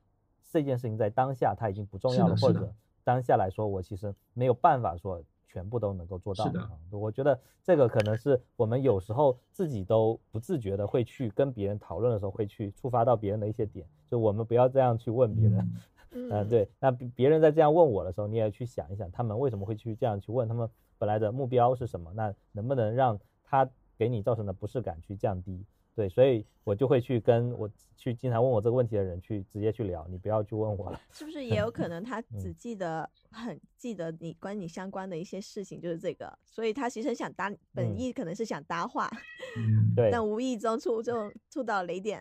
[0.50, 2.72] 这件事情在当下它已经不重要了，或者
[3.04, 5.22] 当下来说我其实没有办法说。
[5.52, 6.46] 全部都能够做到。
[6.46, 13.86] 是的，我觉得这个可能是我们有时候自己都不自觉的会去跟别人讨论的时候，会去触发到别人的一些点。
[14.10, 15.72] 就我们不要这样去问别人，
[16.12, 16.66] 嗯， 对。
[16.80, 20.48] 那别人在这样问我的时候，你也去想一想，他们为什么会去这样去问？
[20.48, 20.66] 他们
[20.96, 22.10] 本来的目标是什么？
[22.14, 23.68] 那能不能让他
[23.98, 25.64] 给你造成的不适感去降低？
[25.94, 30.98] 对，所以我就会去跟我去经常问我这个问题的人去直接去聊，你不要去问我了。
[31.12, 39.06] 是不是也有可能他 只记得很记得你关你相关的一些事情，就是这个，所以他其实想搭本意可能是想搭话，
[39.94, 42.18] 对，但无意中触就触到雷点。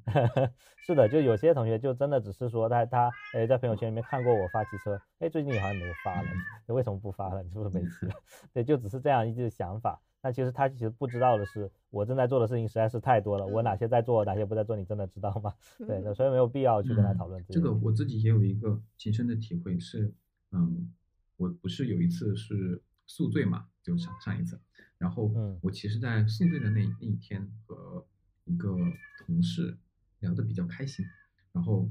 [0.86, 6.28] 是的，就有些同学就真的只是说他他哎在朋友圈里面看过我发骑车，哎最近你好像没有发了，
[6.66, 7.42] 你为什么不发了？
[7.42, 8.14] 你是不是没骑了？
[8.54, 10.00] 对，就只是这样一句想法。
[10.26, 13.46] 那其实他其实不知道的是，我正在做的事情实在是太多了。
[13.46, 15.54] 我哪些在做，哪些不在做，你真的知道吗？
[15.78, 17.72] 对，所以没有必要去跟他讨论这个。
[17.72, 20.12] 我自己也有一个亲身的体会是，
[20.50, 20.92] 嗯，
[21.36, 24.60] 我不是有一次是宿醉嘛，就上上一次，
[24.98, 28.04] 然后我其实，在宿醉的那那一天和
[28.46, 28.76] 一个
[29.24, 29.78] 同事
[30.18, 31.06] 聊得比较开心，
[31.52, 31.88] 然后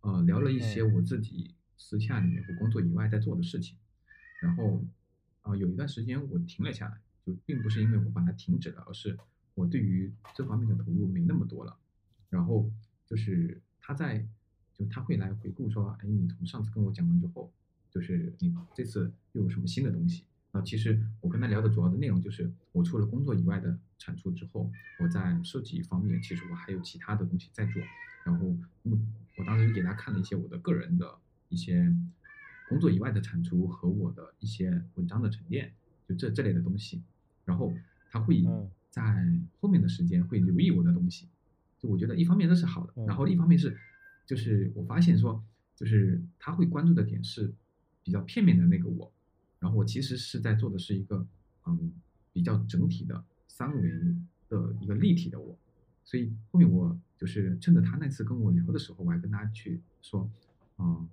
[0.00, 3.76] 呃聊了一些我自己私下里面或工作以外在做的事情，
[4.40, 4.82] 然后
[5.42, 7.03] 啊有一段时间我停了下来。
[7.24, 9.18] 就并不是因为我把它停止了，而是
[9.54, 11.76] 我对于这方面的投入没那么多了。
[12.28, 12.70] 然后
[13.06, 14.26] 就是他在，
[14.72, 17.52] 就他会来回顾说，哎，你从上次跟我讲完之后，
[17.90, 20.24] 就是你这次又有什么新的东西？
[20.52, 24.70] 那，其实我跟他聊的主要的内容就是，我除了工作以外的产出之后，
[25.00, 27.82] 我在设计方面其实我还有其他的东西在做。
[28.24, 31.18] 然后，嗯，我当时就给他看了一些我的个人的
[31.48, 31.94] 一些
[32.68, 35.72] 工作以外的产出和我的一些文章的沉淀，
[36.08, 37.02] 就这这类的东西。
[37.44, 37.72] 然后
[38.10, 38.44] 他会
[38.90, 39.02] 在
[39.60, 41.28] 后面的时间会留意我的东西，
[41.78, 43.76] 就我觉得一方面这是好的，然后一方面是，
[44.26, 45.42] 就是我发现说，
[45.74, 47.52] 就是他会关注的点是
[48.02, 49.12] 比较片面的那个我，
[49.58, 51.26] 然后我其实是在做的是一个
[51.66, 51.92] 嗯
[52.32, 53.82] 比较整体的三维
[54.48, 55.58] 的一个立体的我，
[56.04, 60.30] 所以后面我就是趁着他那次跟我聊的时候，我还跟他去说，
[60.76, 61.06] 啊。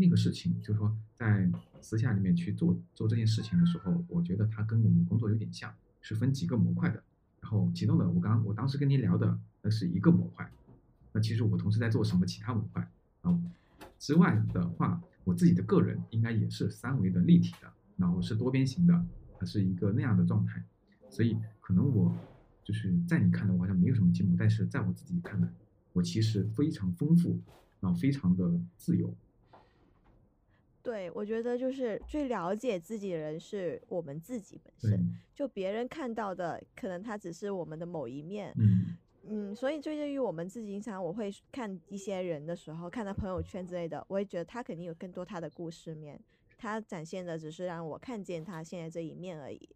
[0.00, 1.48] 那个事情，就是说，在
[1.82, 7.02] 私下里面去做做这件事情的时候，我觉得它跟我们工作有点像，是分几个模块的。
[7.42, 10.50] 然后其中的，我刚我当时跟您聊的那是一个模块，
[11.12, 12.90] 那其实我同时在做什么其他模块，
[13.22, 13.38] 啊
[13.98, 19.04] 之外的话，我自己的个人应该也是三维的立体的，然后是多边形的，
[19.38, 20.64] 它是一个那样的状态。
[21.10, 22.14] 所以可能我
[22.64, 25.48] 就是在你看来我好像没有什么进步，但是在我自己看来，
[25.92, 27.38] 我其实非常丰富，
[27.80, 29.14] 然后非常的自由。
[30.82, 38.96] 对，我觉得就是最了解自己的人是我们自己本身，就别人看到的可能他只是我们的某一面，嗯
[39.28, 46.18] 嗯，所以最近于我们自己，经常我会看一些人的时候，看他朋友圈之类的，我也觉得他肯定有更多他的故事面，
[46.56, 49.68] 他展现的只是让我看见他现在这一面而已。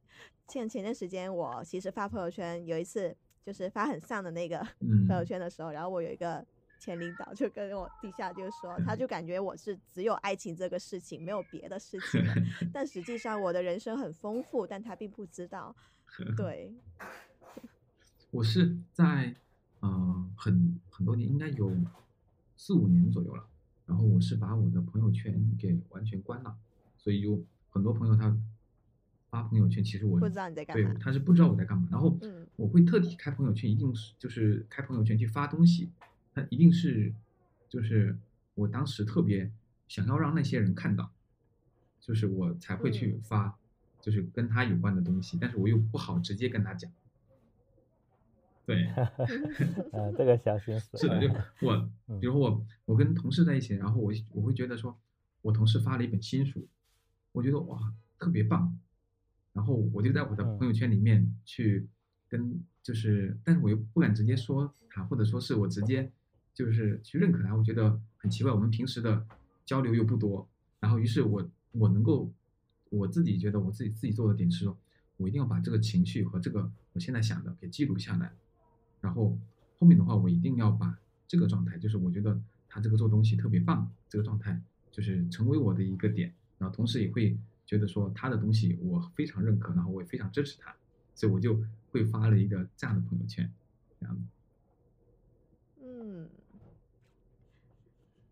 [0.48, 4.58] 像前段时间我其实发朋友圈，有一次就是发很丧的那个
[5.06, 6.44] 朋友圈的时候，然后我有一个。
[6.84, 12.34] 前领导就跟我底下就说，他就感觉我是只有爱情这个事情，没有别的事情了。
[12.72, 15.74] 但实际上我的人生很丰富，但他并不知道。
[16.36, 16.74] 对，
[18.30, 19.34] 我是在
[19.80, 21.74] 嗯很很多年，应该有
[22.56, 23.46] 四五年左右了。
[23.86, 26.54] 然后我是把我的朋友圈给完全关了，
[26.96, 28.34] 所以就很多朋友他
[29.28, 30.92] 发朋友圈，其实我不知道你在干嘛。
[30.92, 31.88] 对，他是不知道我在干嘛。
[31.90, 32.16] 然后
[32.56, 35.90] 我会特地开朋友圈，一定是就是开朋友圈去发东西。
[36.34, 37.14] 那一定是，
[37.68, 38.16] 就是
[38.54, 39.50] 我当时特别
[39.86, 41.12] 想要让那些人看到，
[42.00, 43.56] 就是我才会去发，
[44.00, 46.90] 就是跟他有关的东西，但是我又不好直接跟他讲。
[48.66, 48.86] 对，
[49.92, 50.98] 啊，这个小心思。
[50.98, 54.98] 是的，就我，比如我，我跟同事在一起，然后我我会觉得说，
[55.42, 56.66] 我同事发了一本新书，
[57.32, 58.76] 我觉得哇特别棒，
[59.52, 61.86] 然后我就在我的朋友圈里面去
[62.28, 66.10] 跟，就是，但是我又不敢直接说他，或者说是我直接。
[66.54, 68.52] 就是去认可他，我觉得很奇怪。
[68.52, 69.26] 我们平时的
[69.66, 70.48] 交流又不多，
[70.80, 72.32] 然后于是我我能够
[72.90, 74.78] 我自己觉得我自己自己做的点是说，
[75.16, 78.32] 我一定要把这个情绪和这个我现在想的给记录下来，
[79.00, 79.36] 然后
[79.78, 80.96] 后面的话我一定要把
[81.26, 87.36] 这个状态，就是我觉得他这个做东西特别棒，这个状态就是成为我的一个点，然后同时也会
[87.66, 90.72] 觉得说他的东西我非常认可，然后我也非常支持他，
[91.14, 93.50] 所以我就会发了一个这样的朋友圈，
[93.98, 94.28] 这样。
[95.82, 96.28] 嗯。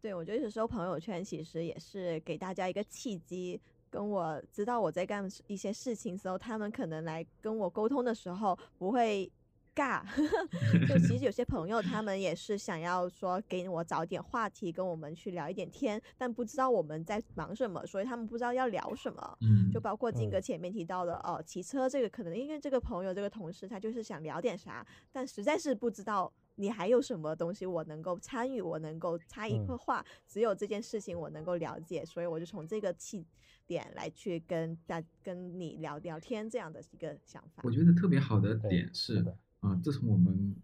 [0.03, 9.30] 对，我觉得有时候朋友圈其实也是给大家一个契机，跟我知道我在干一些事情的时候，他们可能来跟我沟通的时候不会。
[9.74, 10.05] 尬，
[10.86, 19.38] 就其实有些朋友他们也是想要说给我找点话题，跟我们去聊一点天，但不知道我们在忙什么，所以他们不知道要聊什么。
[19.40, 33.24] 嗯，就包括金哥前面提到的哦，骑车这个可能因为这个朋友这个同事他就是想聊点啥，但实在是不知道你还有什么东西我能够参与，我能够插一个话，只有这件事情我能够了解，所以我就从这个起
[33.66, 37.62] 点来去跟大跟你聊聊天这样的一个想法。
[37.64, 39.24] 我觉得特别好的点是。
[39.61, 40.57] 啊，自从我们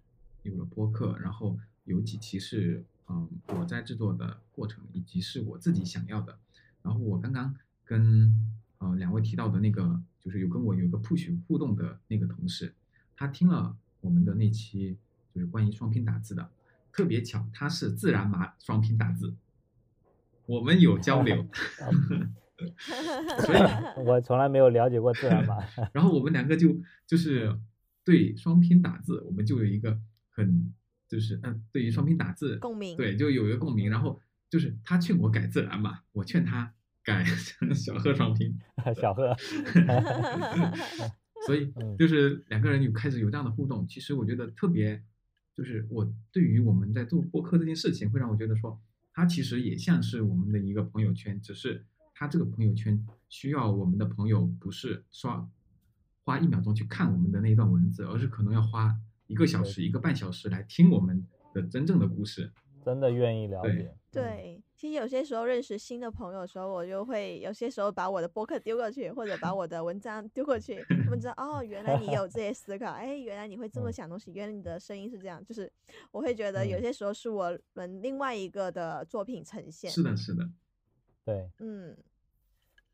[0.43, 6.37] 有了播客，然后有几期是嗯我在制作的过程，以及是我自己想要的。
[6.83, 8.35] 然后我刚刚跟
[8.79, 12.75] 呃两位提到的那个，就是有跟我有一个 push 互动的那个同事，
[13.15, 14.99] 他听了我们的那期
[15.39, 16.51] 就是关于双拼打字的，
[16.93, 19.35] 特别巧，他是自然码双拼打字，
[20.47, 21.47] 我们有交流，
[23.39, 23.59] 所以
[24.05, 25.57] 我从来没有了解过自然码。
[25.95, 27.57] 然后我们两个就就是。
[28.05, 30.73] 对双拼打字，我们就有一个很
[31.07, 33.91] 就是嗯，对于双拼打字共鸣，对，就有一个共鸣。
[33.91, 34.19] 然后
[34.49, 36.73] 就是他劝我改自然码，我劝他
[37.05, 37.23] 改
[37.75, 38.59] 小贺双拼，
[38.99, 39.37] 小贺。
[41.45, 43.87] 所以就是两个人有开始有这样的互动。
[43.87, 45.05] 其实我觉得特别，
[45.59, 48.81] 就是我对于我们在做播客这件事情，会让我觉得说，
[49.13, 51.85] 它其实也像是我们的一个朋友圈，只是
[52.15, 55.51] 它这个朋友圈需要我们的朋友不是刷。
[56.23, 58.95] 花一秒钟去看我们的那一段文字，而是可能要花
[59.27, 62.53] 一个小时、一个半小时来听我们的真正的故事。
[62.85, 63.97] 真的愿意了解。
[64.13, 75.69] 对，其实有些时候认识新的朋友的时候，我就会有些时候把我的博客丢过去，或者把我的文章丢过去，他们知道哦，原来你有这些思考，哎，原来你会这么想东西，原来你的声音是这样，就是
[76.13, 79.91] 我会觉得有些时候是我们另外一个的作品呈现。
[79.91, 80.49] 是的，是的，
[81.25, 81.97] 对，嗯。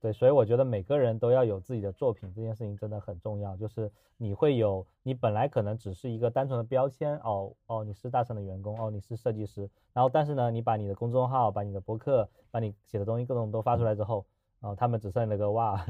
[0.04, 3.56] 对，所以我觉得每个人都要有自己的作品，这件事情真的很重要。
[3.56, 14.26] 就是你会有，你本来可能只是一个单纯的标签，哦哦，你是大神的员工，哦，你是设计师，然后但是呢，你把你的公众号、把你的博客、把你写的东西各种都发出来之后，
[14.60, 15.82] 啊，他们只剩那个哇，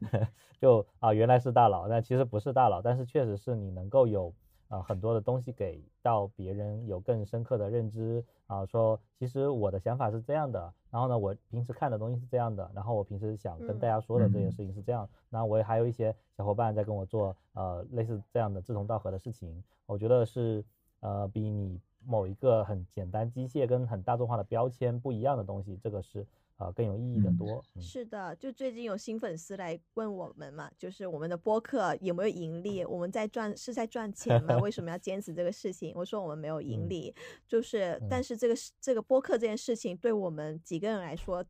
[0.58, 4.32] 就啊，原来是大佬，但其实不是大佬，但是确实是你能够有。
[4.68, 20.64] 啊，很多的东西给到别人有更深刻的认知啊，说其实我的想法是这样的，然后呢，我平时看的东西是这样的，然后我平时想跟大家说的这件事情是这样，那我也还有一些小伙伴在跟我做呃类似这样的志同道合的事情，我觉得是
[21.00, 26.26] 呃比你某一个很简单机械跟很大众化的标签不一样的东西，这个是。
[26.58, 27.64] 啊，更有意义的多。
[27.80, 32.84] 是的，就最近有新粉丝来问我们嘛，就是我们的播客有没有盈利？
[32.84, 34.58] 我们在赚是在赚钱吗？
[34.58, 35.92] 为什么要 坚持这个事情？
[35.94, 37.14] 我说我们没有盈利，
[37.46, 41.44] 就是但是这个这个播客这件事情对我们几个人来说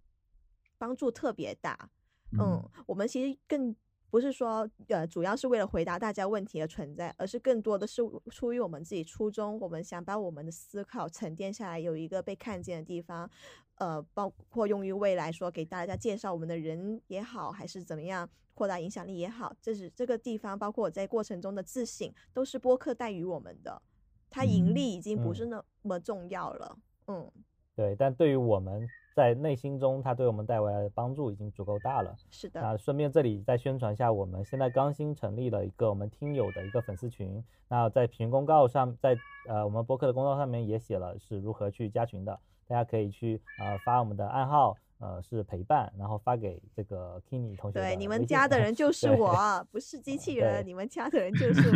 [0.77, 1.91] 帮助特别大。
[2.39, 3.75] 嗯，我们其实更
[4.11, 13.31] 不是说呃主要是为了回答大家问题而存在，而是更多的是出于我们自己初衷，我们想把我们的思考沉淀下来，有一个被看见的地方。
[13.77, 23.81] 呃，包括用于未来说给大家介绍我们的人也好，还是怎么样扩大影响力也好，这是这个地方，包括我在过程中的自省，都是播客带予我们的。
[24.29, 27.31] 它盈利已经不是那么重要了，嗯，
[27.77, 27.95] 对。
[27.95, 28.85] 但对于我们
[29.19, 32.15] 在内心中，它对我们带回来的帮助已经足够大了。
[32.31, 32.61] 是的。
[32.61, 37.43] 那顺便这里再宣传一下，我们现在刚新成立了一个我们听友的一个粉丝群。
[37.67, 42.39] 那在群公告上，在呃我们播客的公告上面也写了是如何去加群的。
[42.69, 47.81] 大家可以去呃发我们的暗号，呃是陪伴，然后发给这个 Kenny 同学。
[47.81, 51.71] 对，你们加的人就是我，不是机器人，你们加的人 就是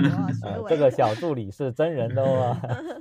[0.60, 0.68] 我。
[0.68, 2.56] 这个小助理是真人的哦。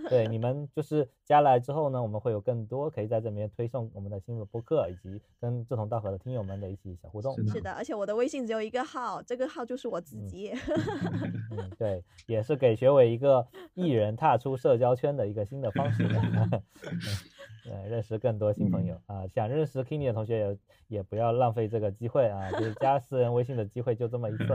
[0.10, 7.36] 对，你们就是加来之后呢，我们会有更多可以在这边推送我们的新的播客，以及跟志同道合的听友们的一起小互动。
[7.48, 10.54] 是的，而且我的微信只有一个号，这个号就是我自己。
[11.52, 16.08] 嗯，对，也是给学伟一个艺人踏出社交圈的一个新的方式。
[17.66, 19.28] 呃，认识更多新朋友啊！
[19.28, 20.58] 想认识 Kini 的同学也
[20.98, 22.50] 也不要浪费这个机会啊！
[22.52, 24.48] 就是加私人微信的机会就这么一次。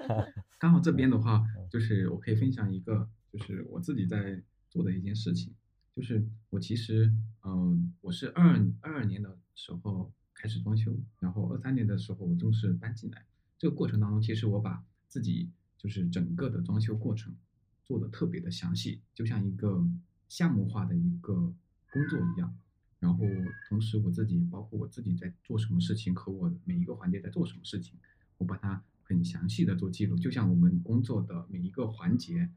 [0.60, 5.54] 刚好这边的话，就是我可以分享一个，就是我自己在做的一件事情，
[5.96, 7.10] 就是我其实，
[7.44, 8.50] 嗯，我是二
[8.80, 13.24] 二二年的时候开始装修，然后二三年的时候我正式搬进来。
[13.58, 17.34] 这个过程当中，其实我把自己就是整个的装修过程
[17.82, 19.82] 做的特别的详细，就像一个
[20.28, 21.54] 项目化的一个。
[21.92, 22.56] 工作一样，
[22.98, 23.24] 然后
[23.68, 27.98] 同时我自己，包括我自己在做什么事情和我每一个环节在做什么事情，
[28.38, 32.48] 我把它很详细的做记录，就像我们工作的每一个环节，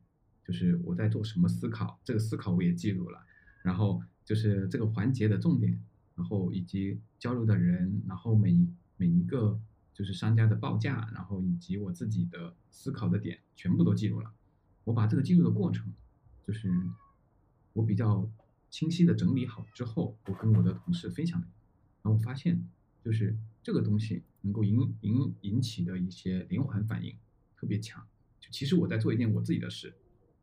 [0.46, 3.26] 就是我在做什么思考，这个思考我也记录了，
[3.62, 5.84] 然后就是这个环节的重点，
[6.16, 9.60] 然后以及交流的人，然后每一每一个
[9.94, 14.32] 就是商家的报价，然后以及我自己的思考的点，全部都记录了。
[14.86, 15.92] 我把这个记录的过程，
[16.46, 16.72] 就是
[17.74, 18.30] 我比较
[18.76, 21.48] 清晰的整理好之后，我跟我的同事分享了，
[22.02, 22.62] 然后我发现，
[23.02, 27.16] 就是这个东西能够引引引起的一些连环反应
[27.56, 28.06] 特别强。
[28.38, 29.94] 就其实我在做一件我自己的事，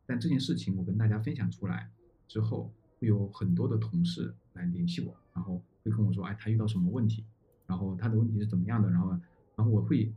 [0.06, 1.90] 但这件事情我跟大家分享出来
[2.26, 7.26] 之后，会有很多的同事来联系我，然后会跟我说，哎，他遇到什么问题，
[7.66, 9.14] 然后他的问题是怎么样的，然后。
[9.54, 10.10] 然后我会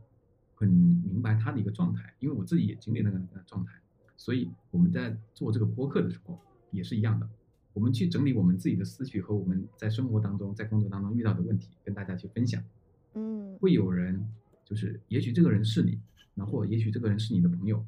[0.54, 3.74] 很明白他的一个状态，因为我自己也经历那个状态，
[4.16, 6.40] 所以我们在做这个播客的时候
[6.70, 7.28] 也是一样的，
[7.76, 12.64] 我们去整理我们自己的思绪和我们在生活当中、在工作当中遇到的问题，跟大家去分享。
[13.12, 14.26] 嗯，会有人
[14.64, 16.00] 就是也许这个人是你，
[16.34, 17.84] 然后也许这个人是你的朋友，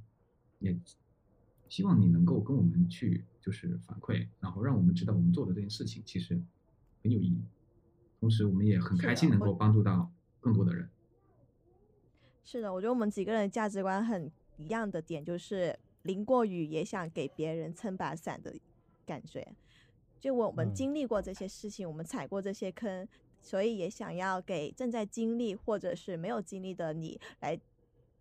[0.59, 0.79] 也
[1.71, 6.39] 希望你能够跟我们去就是反馈，然后让我们知道我们做的这件事情其实
[7.03, 7.41] 很有意义，
[8.21, 10.87] 同时我们也很开心能够帮助到更多的人。
[12.45, 18.55] 是的，我觉得我们几个人的价值观很一样的点，就是淋过雨也想给别人撑把伞的
[19.07, 19.55] 感觉。
[20.21, 23.07] 就我们经历过这些事情，我们踩过这些坑，
[23.41, 27.59] 所以也想要给正在经历或者是没有经历的你，来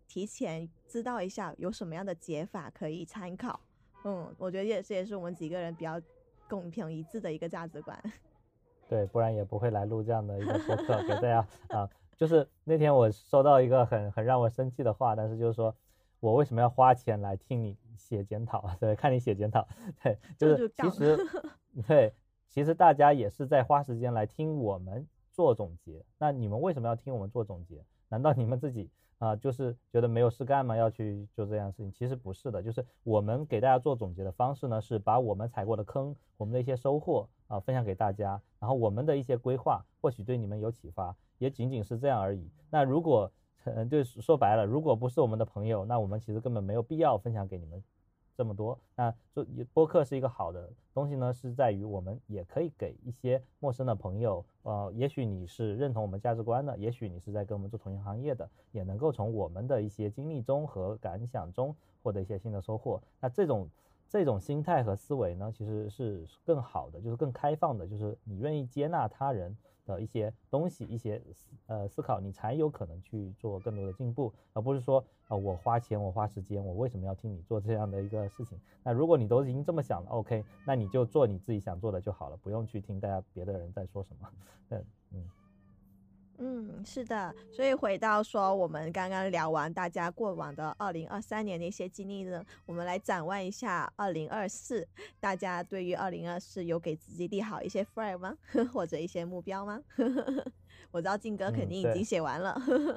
[0.06, 3.60] 提前知道一下有什么样的解法可以参考。
[4.04, 6.00] 嗯，我觉得也是，也是我们几个人比较
[6.48, 8.00] 共平一致的一个价值观。
[8.88, 11.88] 对，不然也不会来录这样的一个播客给大家啊。
[12.16, 15.74] 就是那天我收到一个很很让我生气的话，但是就是说
[16.20, 18.68] 我为什么要花钱来听你写检讨？
[18.80, 19.66] 对，看你写检讨，
[20.02, 21.18] 对，就是其实
[21.86, 22.12] 对，
[22.48, 26.04] 其实大家也是在花时间来听我们做总结。
[26.18, 27.84] 那你们为什么要听我们做总结？
[28.08, 30.76] 难道你们自己啊就是觉得没有事干吗？
[30.76, 31.92] 要去做这样事情？
[31.92, 41.14] 其实不是的，就是我们给大家做总结的方式呢，是把我们踩过的坑，我们的一些收获啊分享给大家，然后我们的一些规划或许对你们有启发。
[41.38, 42.50] 也仅仅是这样而已。
[42.68, 43.30] 那如果，
[43.62, 47.80] 嗯，就说白了，如果不是我们的朋友，那我们其实根本没有必要分享给你们
[48.38, 48.78] 这么多。
[48.94, 63.02] 那做播客是一个好的东西呢，是在于我们也可以给一些陌生的朋友，呃，也许你是认同我们价值观的，也许你是在跟我们做同一行业的，也能够从我们的一些经历中和感想中获得一些新的收获。
[63.18, 63.68] 那这种
[64.08, 69.56] 这种心态和思维呢，其实是更好的，就是更开放的，就是你愿意接纳他人。
[69.94, 71.20] 的一些东西，一些
[71.66, 78.58] 呃思考，你才有可能去做更多的进步，而不是说啊我花钱我花时间，我为什么要听你做这样的一个事情？
[78.84, 84.28] 那如果你都已经这么想了，OK，那你就做你自己想做的就好了，不用去听大家别的人在说什么。
[84.70, 85.30] 嗯嗯。
[86.40, 94.86] 嗯，是的，所以回到说，我们刚刚聊完大家过往的二零二三年的一些经历呢，我们来展望一下二零二四。
[95.18, 98.36] 大家对于二零二四有给自己立好一些 flag 吗？
[98.72, 99.82] 或者一些目标吗？
[100.92, 102.56] 我知道静哥肯定已经写完了。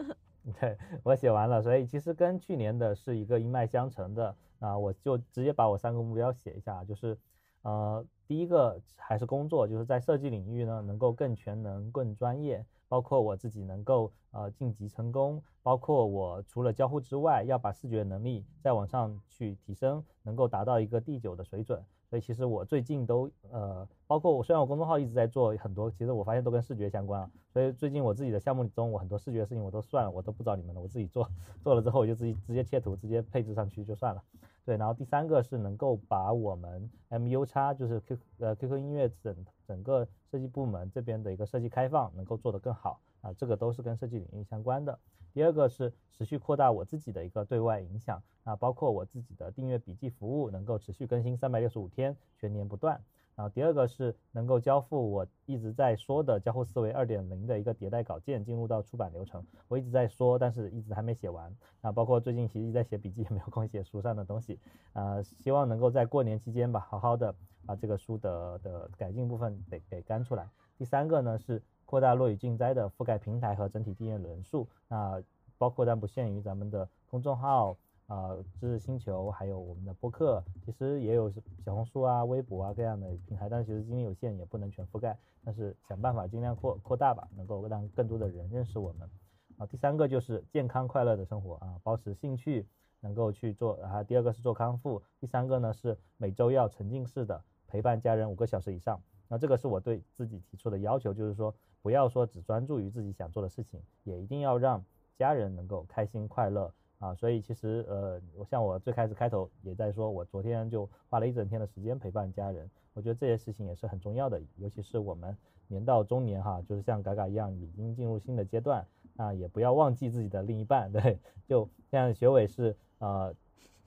[0.59, 4.35] 对我写完了，所以其实跟去年的是一个一脉相承的。
[4.59, 7.17] 啊我就直接把我三个目标写一下，就是
[7.63, 12.63] 呃，第一个还是工作，就是在设计领域呢，能够更全能、更专业。
[12.91, 21.81] 包括我自己能够呃晋级成功，包括我除了交互之外，要把视觉能力再往上去提升，能够达到一个第九的水准。
[22.09, 27.31] 所以其实我最近都呃，包括我虽然我公众号一直在做很多，其实我发现都跟视觉相关啊。
[27.53, 31.25] 所以最近我自己的项目中，我很多视觉事情我都算了，我都不找你们了，我自己做，
[31.63, 34.21] 做了之后我就自己直接切图，直接配置上去就算了。
[34.63, 39.35] 对，然后第三个是能够把我们 MU 叉就是 Q 呃 QQ 音乐整
[39.67, 44.99] 整个设计部门这边的一个设计开放能够做得更好啊，这个都是跟设计领域相关的。
[45.33, 53.01] 第二个是持续扩大我自己的一个对外影响啊，包括我自己的订阅笔记服务能够持续更新三百六十五天，全年不断。
[53.35, 61.91] 然后第二个是能够交付我一直在说的交互思维二点零的一个迭代稿件进入到出版流程，我一直在说，但是一直还没写完啊。
[61.91, 64.59] 包括最近其实在写笔记， 也没有空写书上的东西，
[64.93, 67.33] 呃，希望能够在过年期间吧，好好的
[67.65, 70.49] 把这个书的的改进部分给给干出来。
[70.77, 75.21] 第三个呢是扩大落雨静灾的覆盖平台和整体订阅人数，那
[75.57, 77.77] 包括但不限于咱们的公众号。
[78.11, 81.31] 啊，知识星球还有我们的播客，其实也有
[81.63, 85.17] 小红书啊、微博啊这样的平台，但是其实精力有限，也不能全覆盖。
[85.45, 89.09] 但是想办法尽量扩扩大吧，能够让更多的人认识我们。
[89.57, 92.67] 啊，第三个就是健康快乐的生活啊，保持兴趣，
[92.99, 93.77] 能够去做。
[93.81, 99.01] 然后第二个是做康复，第三个呢是每周要沉浸式的陪伴家人五个小时以上。
[99.29, 104.83] 那这个是我对自己提出的要求，就是说不要说只专注于自己想做的事情，也一定要让
[105.15, 106.73] 家人能够开心快乐。
[107.01, 115.35] 啊，所以其实呃，我像我最开始开头也在说，我昨天就花了一整天的时间陪伴家人，我觉得这些事情也是很重要的，尤其是我们
[115.67, 118.85] 年到中年哈，就是像嘎嘎一样已经进入新的阶段，
[119.17, 123.35] 啊，也不要忘记自己的另一半， 对，就像学伟是呃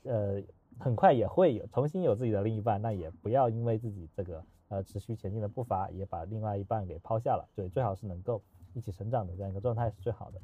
[0.03, 0.43] 呃
[0.81, 8.43] 很快也会有重新有自己的另一半，那也不要因为自己这个呃持续前进的步伐，也把另外一半给抛下了，对，最好是能够
[8.73, 10.41] 一起成长的这样一个状态是最好的。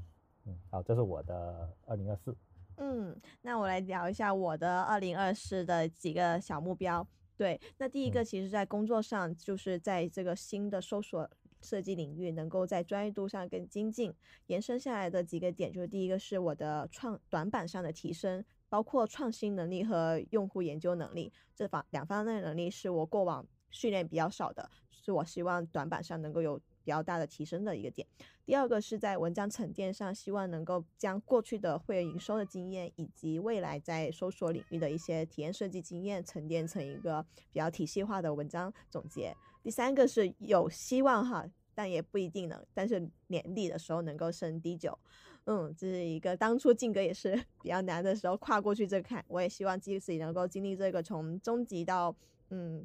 [0.47, 2.37] 嗯，好，这是我的二零二四。
[2.83, 7.07] 嗯，那我来聊一下我的二零二四的几个小目标。
[7.37, 14.15] 对，那第一个其实，在工作上，就是在这个新的搜索设计领域，能够在专业度上更精进。
[14.47, 26.59] 延伸下来的几个点，就是第一个是我的创短板上的提升，包括创新能力和用户研究能力这方两方面的能力，是我过往训练比较少的，是我希望短板上能够有。
[26.91, 28.05] 比较大的提升的一个点。
[28.45, 39.33] 第二个是在文章沉淀上，希望能够将过去的会员营收的经验，以及未来在搜索领域的一些体验设计经验，沉淀成一个比较体系化的文章总结。
[39.63, 44.99] 第三个是有希望哈，但也不一定能，但是年底的时候能够升 D 九，
[45.45, 52.13] 嗯，这是一个当初进格也是 比较难的时候跨过去这个坎，我也希望自己能够经历这个从中级到
[52.49, 52.85] 嗯。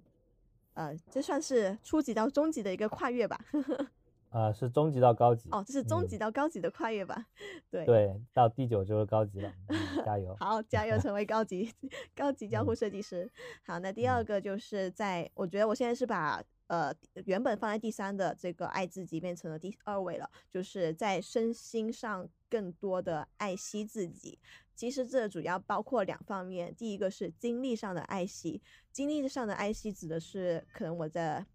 [0.76, 3.40] 呃，这算是初级到中级的一个跨越吧。
[3.50, 3.88] 呵 呵
[4.36, 5.48] 呃，是中级到高级。
[5.50, 7.26] 哦，这是中级到高级的跨越吧？
[7.72, 7.86] 对。
[7.86, 9.50] 对，到第九就是高级了，
[10.06, 10.36] 加油！
[10.38, 11.74] 好，加油，成为高级
[12.14, 13.32] 高级交互设计师。
[13.66, 24.38] 好，那第二个就是在，我觉得我现在是把呃原本放在第三的这个爱自己变成了第二位了，就是在身心上更多的爱惜自己。
[24.76, 28.62] 其实这主要包括两方面，第一个是精力上的爱惜，
[28.92, 31.46] 精力上的爱惜指的是可能我的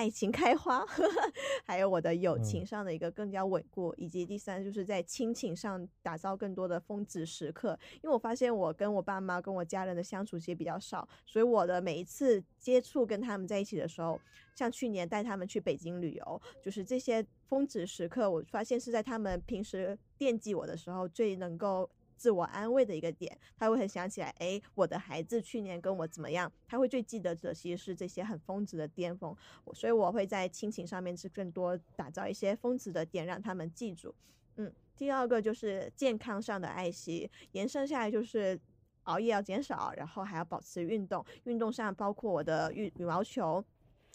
[0.00, 0.82] 爱情开花，
[1.66, 7.78] 还有我的友情上的一个更加稳固，以及第三就是在亲情上打造更多的峰值时刻。
[7.96, 14.18] 因为我发现我跟我爸妈、跟我家人的相处其实比较少，所以我的每一次接触跟他们在一起的时候，
[14.54, 21.90] 像去年带他们去北京旅游，就是这些峰值时刻，我发现是在他们平时惦记我的时候最能够。
[22.20, 26.52] 自我安慰的一个点，他会很想起来，哎，我的孩子去年跟我怎么样？
[26.68, 29.34] 他会最记得的其实是这些很峰值的巅峰，
[29.72, 34.14] 所以我会在亲情上面是更多打造一些峰值的点，让他们记住。
[34.56, 38.60] 嗯，第二个就是健康上的爱惜，延伸下来就是
[39.04, 43.64] 熬夜要减少，然后还要保持运动，运动上包括我的羽羽毛球，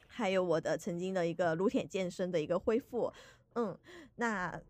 [0.05, 3.11] 还有我的曾经的一个撸铁健身的一个恢复。
[3.55, 3.75] 嗯，
[4.17, 4.61] 那。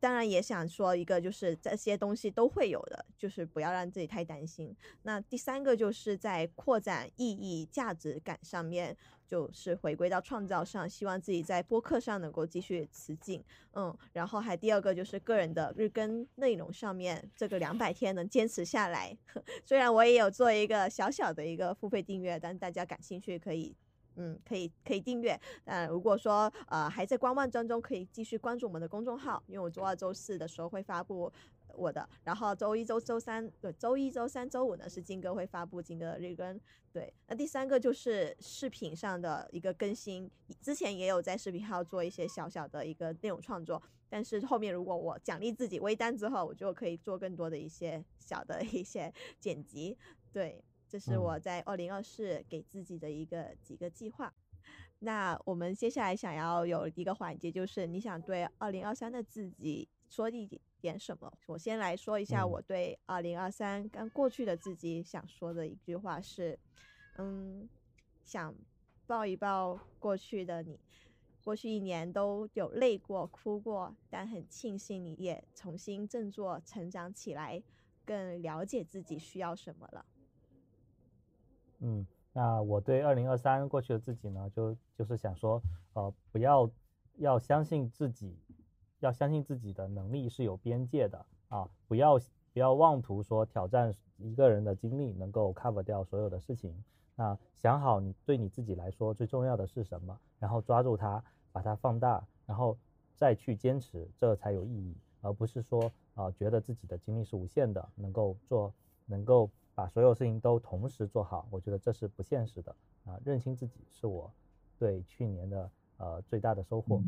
[0.00, 4.74] 当然也想说一个，就是这些东西都会有的，就是不要让自己太担心。
[5.02, 8.96] 那第三个就是在扩展意义、价值感上面，
[9.26, 13.42] 就是回归到创造上，希望自己在播客上能够继续持进，
[13.72, 19.16] 嗯，然后还第二个就是个人的日更内容上面，这个两百天能坚持下来。
[19.64, 23.74] 虽然我也有做一个小小的一个付费订阅，但大家感兴趣可以。
[24.18, 25.40] 嗯，可以可以订阅。
[25.64, 31.32] 呃，如果说呃还在观望当中，可以继续关注我们的公众号，因为我周二、周四的时候会发布
[31.74, 36.60] 我的，然后周一周周三对，周一周三周五呢是金哥会发布金哥的日更。
[36.92, 40.28] 对，那第三个就是视频上的一个更新，
[40.60, 49.96] 之前也有在视频号做一些小小的一个内容创作，但是后面如果我奖励自己微单之后，我就可以做更多的一些小的一些剪辑。
[50.32, 50.64] 对。
[50.88, 54.32] 这是我在二零二四给自己的一个几个计划。
[55.00, 61.32] 那我们接下来想要有一个环节，就是你想对二零二三的自己说一点什么？
[61.46, 66.58] 我先来说一下我对二零二三刚过去的自己想说的一句话是：
[67.16, 67.68] 嗯，
[68.24, 68.54] 想
[69.06, 70.80] 抱一抱过去的你，
[71.44, 77.62] 过去一年都有累过、哭过，但很庆幸你也重新振作、成长起来，
[78.04, 80.04] 更了解自己需要什么了。
[81.80, 86.68] 嗯，那我对二零二三过去的自己呢，就就是想说，呃，不要
[87.18, 88.36] 要相信自己，
[89.00, 92.18] 要相信自己的能力是有边界的啊，不要
[92.52, 96.74] 不要妄图说挑战一个人的精力能够 cover 掉所有的事情。
[97.14, 101.22] 那想好你对你自己来说最重要的是什么，然后抓住它，
[101.52, 102.76] 把它放大，然后
[103.14, 108.72] 再去坚持，这才有意义，而不是说啊觉得自己的精力是无限的，能够做，
[109.06, 109.48] 能够。
[109.78, 112.74] 把所有事情都同时做好，我觉得这是不现实的
[113.04, 113.16] 啊！
[113.24, 114.28] 认清自己是我
[114.76, 117.00] 对去年的呃最大的收获。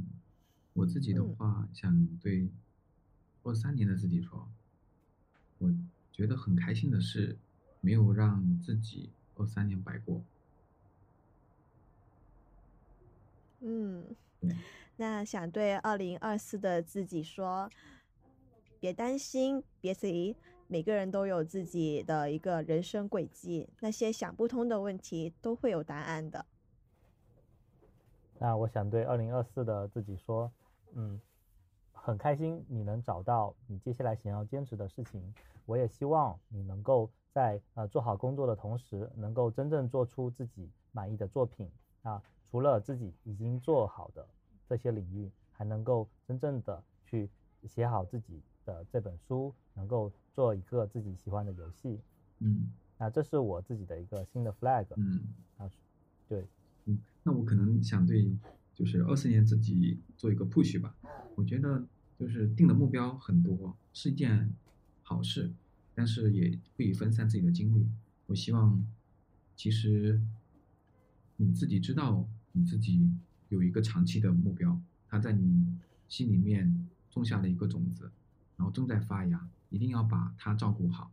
[0.74, 2.48] 我自己的话，想对
[3.42, 4.46] 二三年的自己说，
[5.58, 5.68] 我
[6.12, 7.36] 觉得很开心的是，
[7.80, 10.22] 没有让自己二三年白过。
[13.58, 14.14] 嗯，
[14.94, 17.68] 那想对二零二四的自己说，
[18.78, 20.36] 别担心，别急。
[20.72, 26.46] 每个人都有自己的一个人生轨迹，那些想不通的问题都会有答案的。
[28.38, 30.48] 那我想对二零二四的自己说，
[30.92, 31.20] 嗯，
[31.90, 35.34] 很开心你能找到你接下来想要坚持的事情。
[35.66, 41.68] 我也希望你能够在呃做好工作的同时，能够真正做出自己满意的作品
[42.02, 42.22] 啊。
[42.48, 44.24] 除了自己已经做好的
[44.68, 47.28] 这些领域，还能够真正的去
[47.64, 51.98] 写好自己的这本书，能够做一个自己喜欢的游戏。
[52.38, 54.86] 嗯，那这是我自己的一个新的 flag。
[54.96, 55.20] 嗯，
[55.56, 55.68] 啊，
[56.28, 56.46] 对，
[56.84, 58.30] 嗯，那我可能想对
[58.74, 60.94] 就是二四年自己做一个 push 吧。
[61.34, 61.84] 我觉得
[62.18, 64.52] 就是定的目标很多是一件
[65.02, 65.50] 好事，
[65.94, 67.88] 但是也不以分散自己的精力。
[68.26, 68.86] 我希望
[69.56, 70.20] 其实
[71.36, 72.28] 你自己知道。
[72.52, 73.08] 你自己
[73.48, 74.76] 有一个长期的目标，
[75.06, 75.78] 它在你
[76.08, 78.10] 心里面种下了一个种子，
[78.56, 81.10] 然后正在发芽，一定要把它照顾好，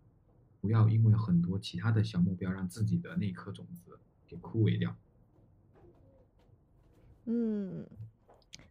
[0.60, 3.98] 不要因为很多其他的小目标让自己的那颗种子
[4.28, 4.96] 给枯萎掉。
[7.26, 7.86] 嗯，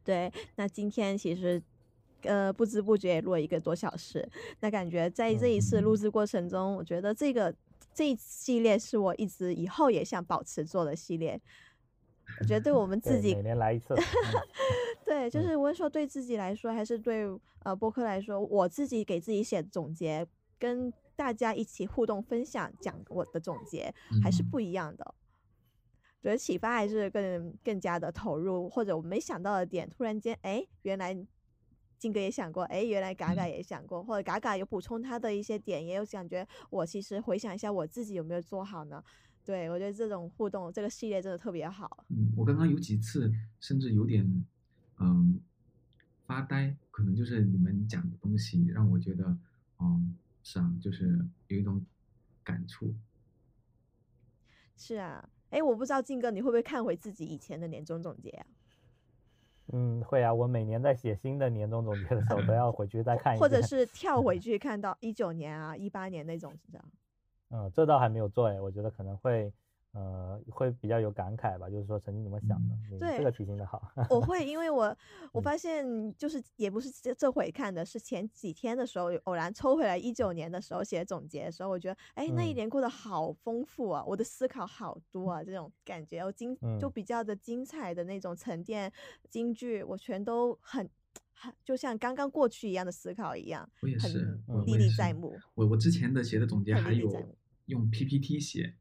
[0.05, 0.33] 对。
[0.57, 1.63] 那今天其实，
[2.23, 4.29] 呃，不知不觉也录了一个多小时。
[4.61, 7.55] 那感觉在这一次录制过程中，我觉得这个
[7.95, 11.41] 这一系列是我一直以后也想保持做的系列。
[12.41, 13.95] 我觉得对我们自己每年来一次，
[15.07, 17.25] 对，就是无论说对自己来说，还是对
[17.63, 20.27] 呃播客来说，我自己给自己写总结，
[20.59, 25.15] 跟大家一起互动分享讲我的总结，还是不一样的。
[26.21, 31.17] 觉得启发还是更更加的投入，或者我没想到的点，突然间哎，原来
[31.99, 39.01] 金哥也想过，哎，原来嘎嘎也想过，或者嘎嘎有补充他的一些点，也有感觉我其实回想一下我自己有没有做好呢？
[39.45, 42.05] 对，我觉得这种互动，这个系列真的特别好。
[42.09, 43.31] 嗯，我刚刚有几次
[43.61, 44.45] 甚至有点，
[44.99, 45.41] 嗯，
[46.27, 49.37] 发呆，可能就是你们讲的东西让我觉得，
[49.79, 51.85] 嗯，是啊，就是有一种
[52.43, 52.95] 感触。
[54.77, 58.47] 是啊，哎，我不知道静哥你会不会看回自己以前的年终总结啊？
[59.73, 66.85] 嗯，会啊，我每年在写新的年终总结的时候都要回去再看一或者是跳回 去看到一九年啊、一八年那种，是这样。
[67.51, 69.53] 嗯，这倒还没有做哎，我觉得可能会，
[69.97, 72.77] 呃，会比较有感慨吧，就是说曾经怎么想的。
[73.01, 73.91] 对，这个提醒的好。
[74.11, 74.95] 我会，因为我
[75.33, 88.93] 我发现就是也不是这这回看的，是前几天的时候偶然抽回来一九年的时候写总结的时候，我觉得哎那一年过得好丰富啊，我的思考好多啊，这种感觉，我精就比较的精彩的那种沉淀
[89.31, 90.87] 京剧，我全都很。
[91.63, 95.37] 就像刚刚过去一样的思考一样，我也是历历在目。
[95.55, 97.13] 我我之前的写的总结还有
[97.67, 98.75] 用 PPT 写，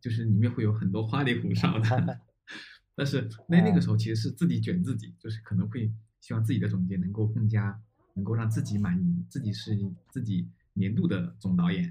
[0.00, 2.20] 就是里面会有很多花里胡哨的。
[2.96, 7.80] 但是那那个时候其实是自己卷自己，就是可能会希望自己的总结能够更加
[8.14, 9.78] 能够让自己满意，自己是
[10.10, 11.90] 自己年度的总导演。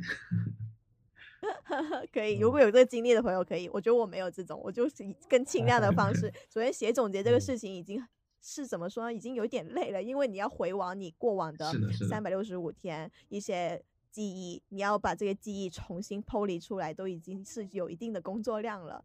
[2.12, 6.32] 可以，如果有这个经历的朋友可以，我觉得我没有这种，我就是以更轻量的方式。
[6.54, 8.04] 首先写总结这个事情已经。
[8.42, 9.14] 是怎么说呢？
[9.14, 11.70] 已经有点累了，因为你要回望你过往的
[12.10, 19.04] 三百六十五天一些记忆，你要把这些记忆重新剥离出来，都已经是有一定的工作量了。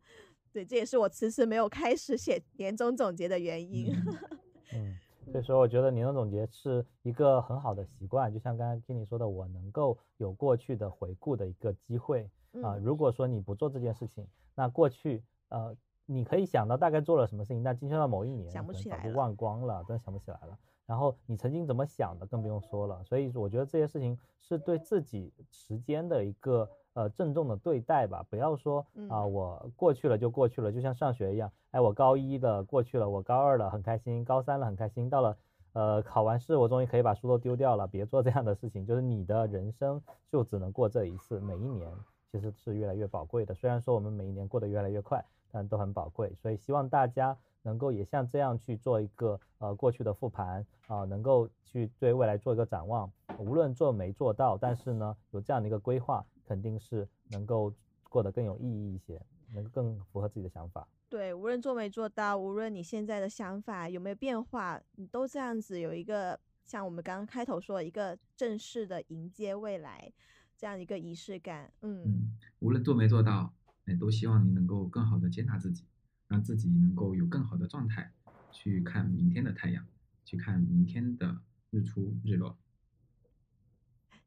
[0.52, 3.92] 对，这也是我迟迟没有开始写 年终总结的原因。
[4.74, 4.96] 嗯，
[5.32, 12.30] 所以说我觉得年终总结是一个很好的习惯，就像刚刚听你说的，我能够有过去的回顾的一个机会
[12.62, 12.76] 啊。
[12.76, 15.76] 如果说你不做这件事情，那过去呃。
[16.06, 20.58] 你可以想到大概做了什么事情，但进行到某一年，想不起来忘光了，真的想不起来了。
[20.86, 23.02] 然后你曾经怎么想的，更不用说了。
[23.04, 28.24] 所以我觉得这些事情是对自己时间的一个呃郑重的对待吧。
[28.28, 35.36] 不要说啊，我过去了就过去了，就像上学一样，哎，我高一的过去了，我高二了很开心，高三了很开心，到了
[35.72, 37.86] 呃考完试，我终于可以把书都丢掉了。
[37.86, 41.90] 别做这样的事情，就是你的人生就只能过这一次，每一年
[42.30, 43.54] 其实是越来越宝贵的。
[43.54, 45.24] 虽然说我们每一年过得越来越快。
[45.56, 53.10] 但都很宝贵，所以希望大家能够也像这样去做一个呃过去的复盘啊，能够去对未来做一个展望。
[53.38, 57.74] 无论做没做到，但是呢有这样的一个规划，肯定是能够
[58.08, 59.20] 过得更有意义一些，
[59.52, 60.86] 能更符合自己的想法。
[61.08, 70.12] 对，无论做没做到，无论你现在的想法有没有变化，你都这样子有一个像我们刚刚开头说一个正式的迎接未来
[70.56, 71.72] 这样一个仪式感。
[71.82, 72.30] 嗯，
[72.60, 73.52] 无论做没做到。
[73.86, 75.84] 也都希望你能够更好的接纳自己，
[76.28, 78.12] 让自己能够有更好的状态，
[78.50, 79.86] 去看明天的太阳，
[80.24, 81.38] 去看明天的
[81.70, 82.56] 日出日落。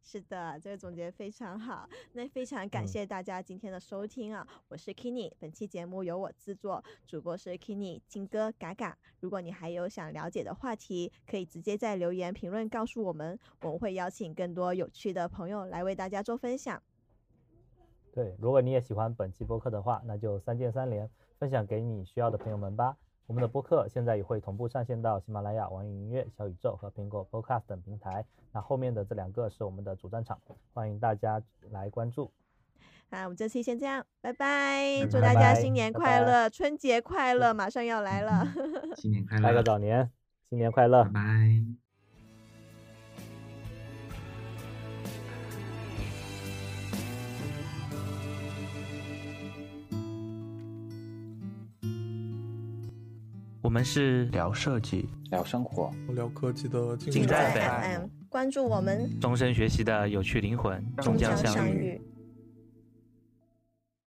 [0.04, 1.90] 是的，这个总结非常好。
[2.14, 4.48] 那非常感谢大家今天的收听啊！
[4.70, 8.98] 我是 Kenny，本期节目由我制作，主播是 Kenny 金哥嘎嘎。
[9.20, 16.82] 如果你还有想了解的话题，可以直接在留言评论告诉我们，我们会邀请更多有趣的朋友来为大家做分享。
[18.14, 21.10] 对，如果你也喜欢本期播客的话，那就三键三连，
[21.40, 22.96] 分享给你需要的朋友们吧。
[23.26, 28.24] 我们的播客现在也会同步上线到喜马拉雅、网易云音乐、小宇宙和苹果 Podcast 等平台。
[28.54, 30.40] 那后面的这两个是我们的主战场，
[30.74, 31.42] 欢迎大家
[31.72, 32.32] 来关注。
[33.10, 35.06] 好我们这期先这样，拜拜！
[35.10, 38.48] 祝大家新年拜拜快乐，春节快乐，马上要来了。
[38.96, 40.10] 新年快 乐拜个，早年，
[40.50, 41.12] 新年快乐拜！
[41.12, 41.87] 拜。
[53.68, 61.36] 我们是聊设计，聊生活，聊科技的尽在在 FM 关注我们，终身学习的有趣灵魂，终终将。
[61.36, 62.02] 相遇。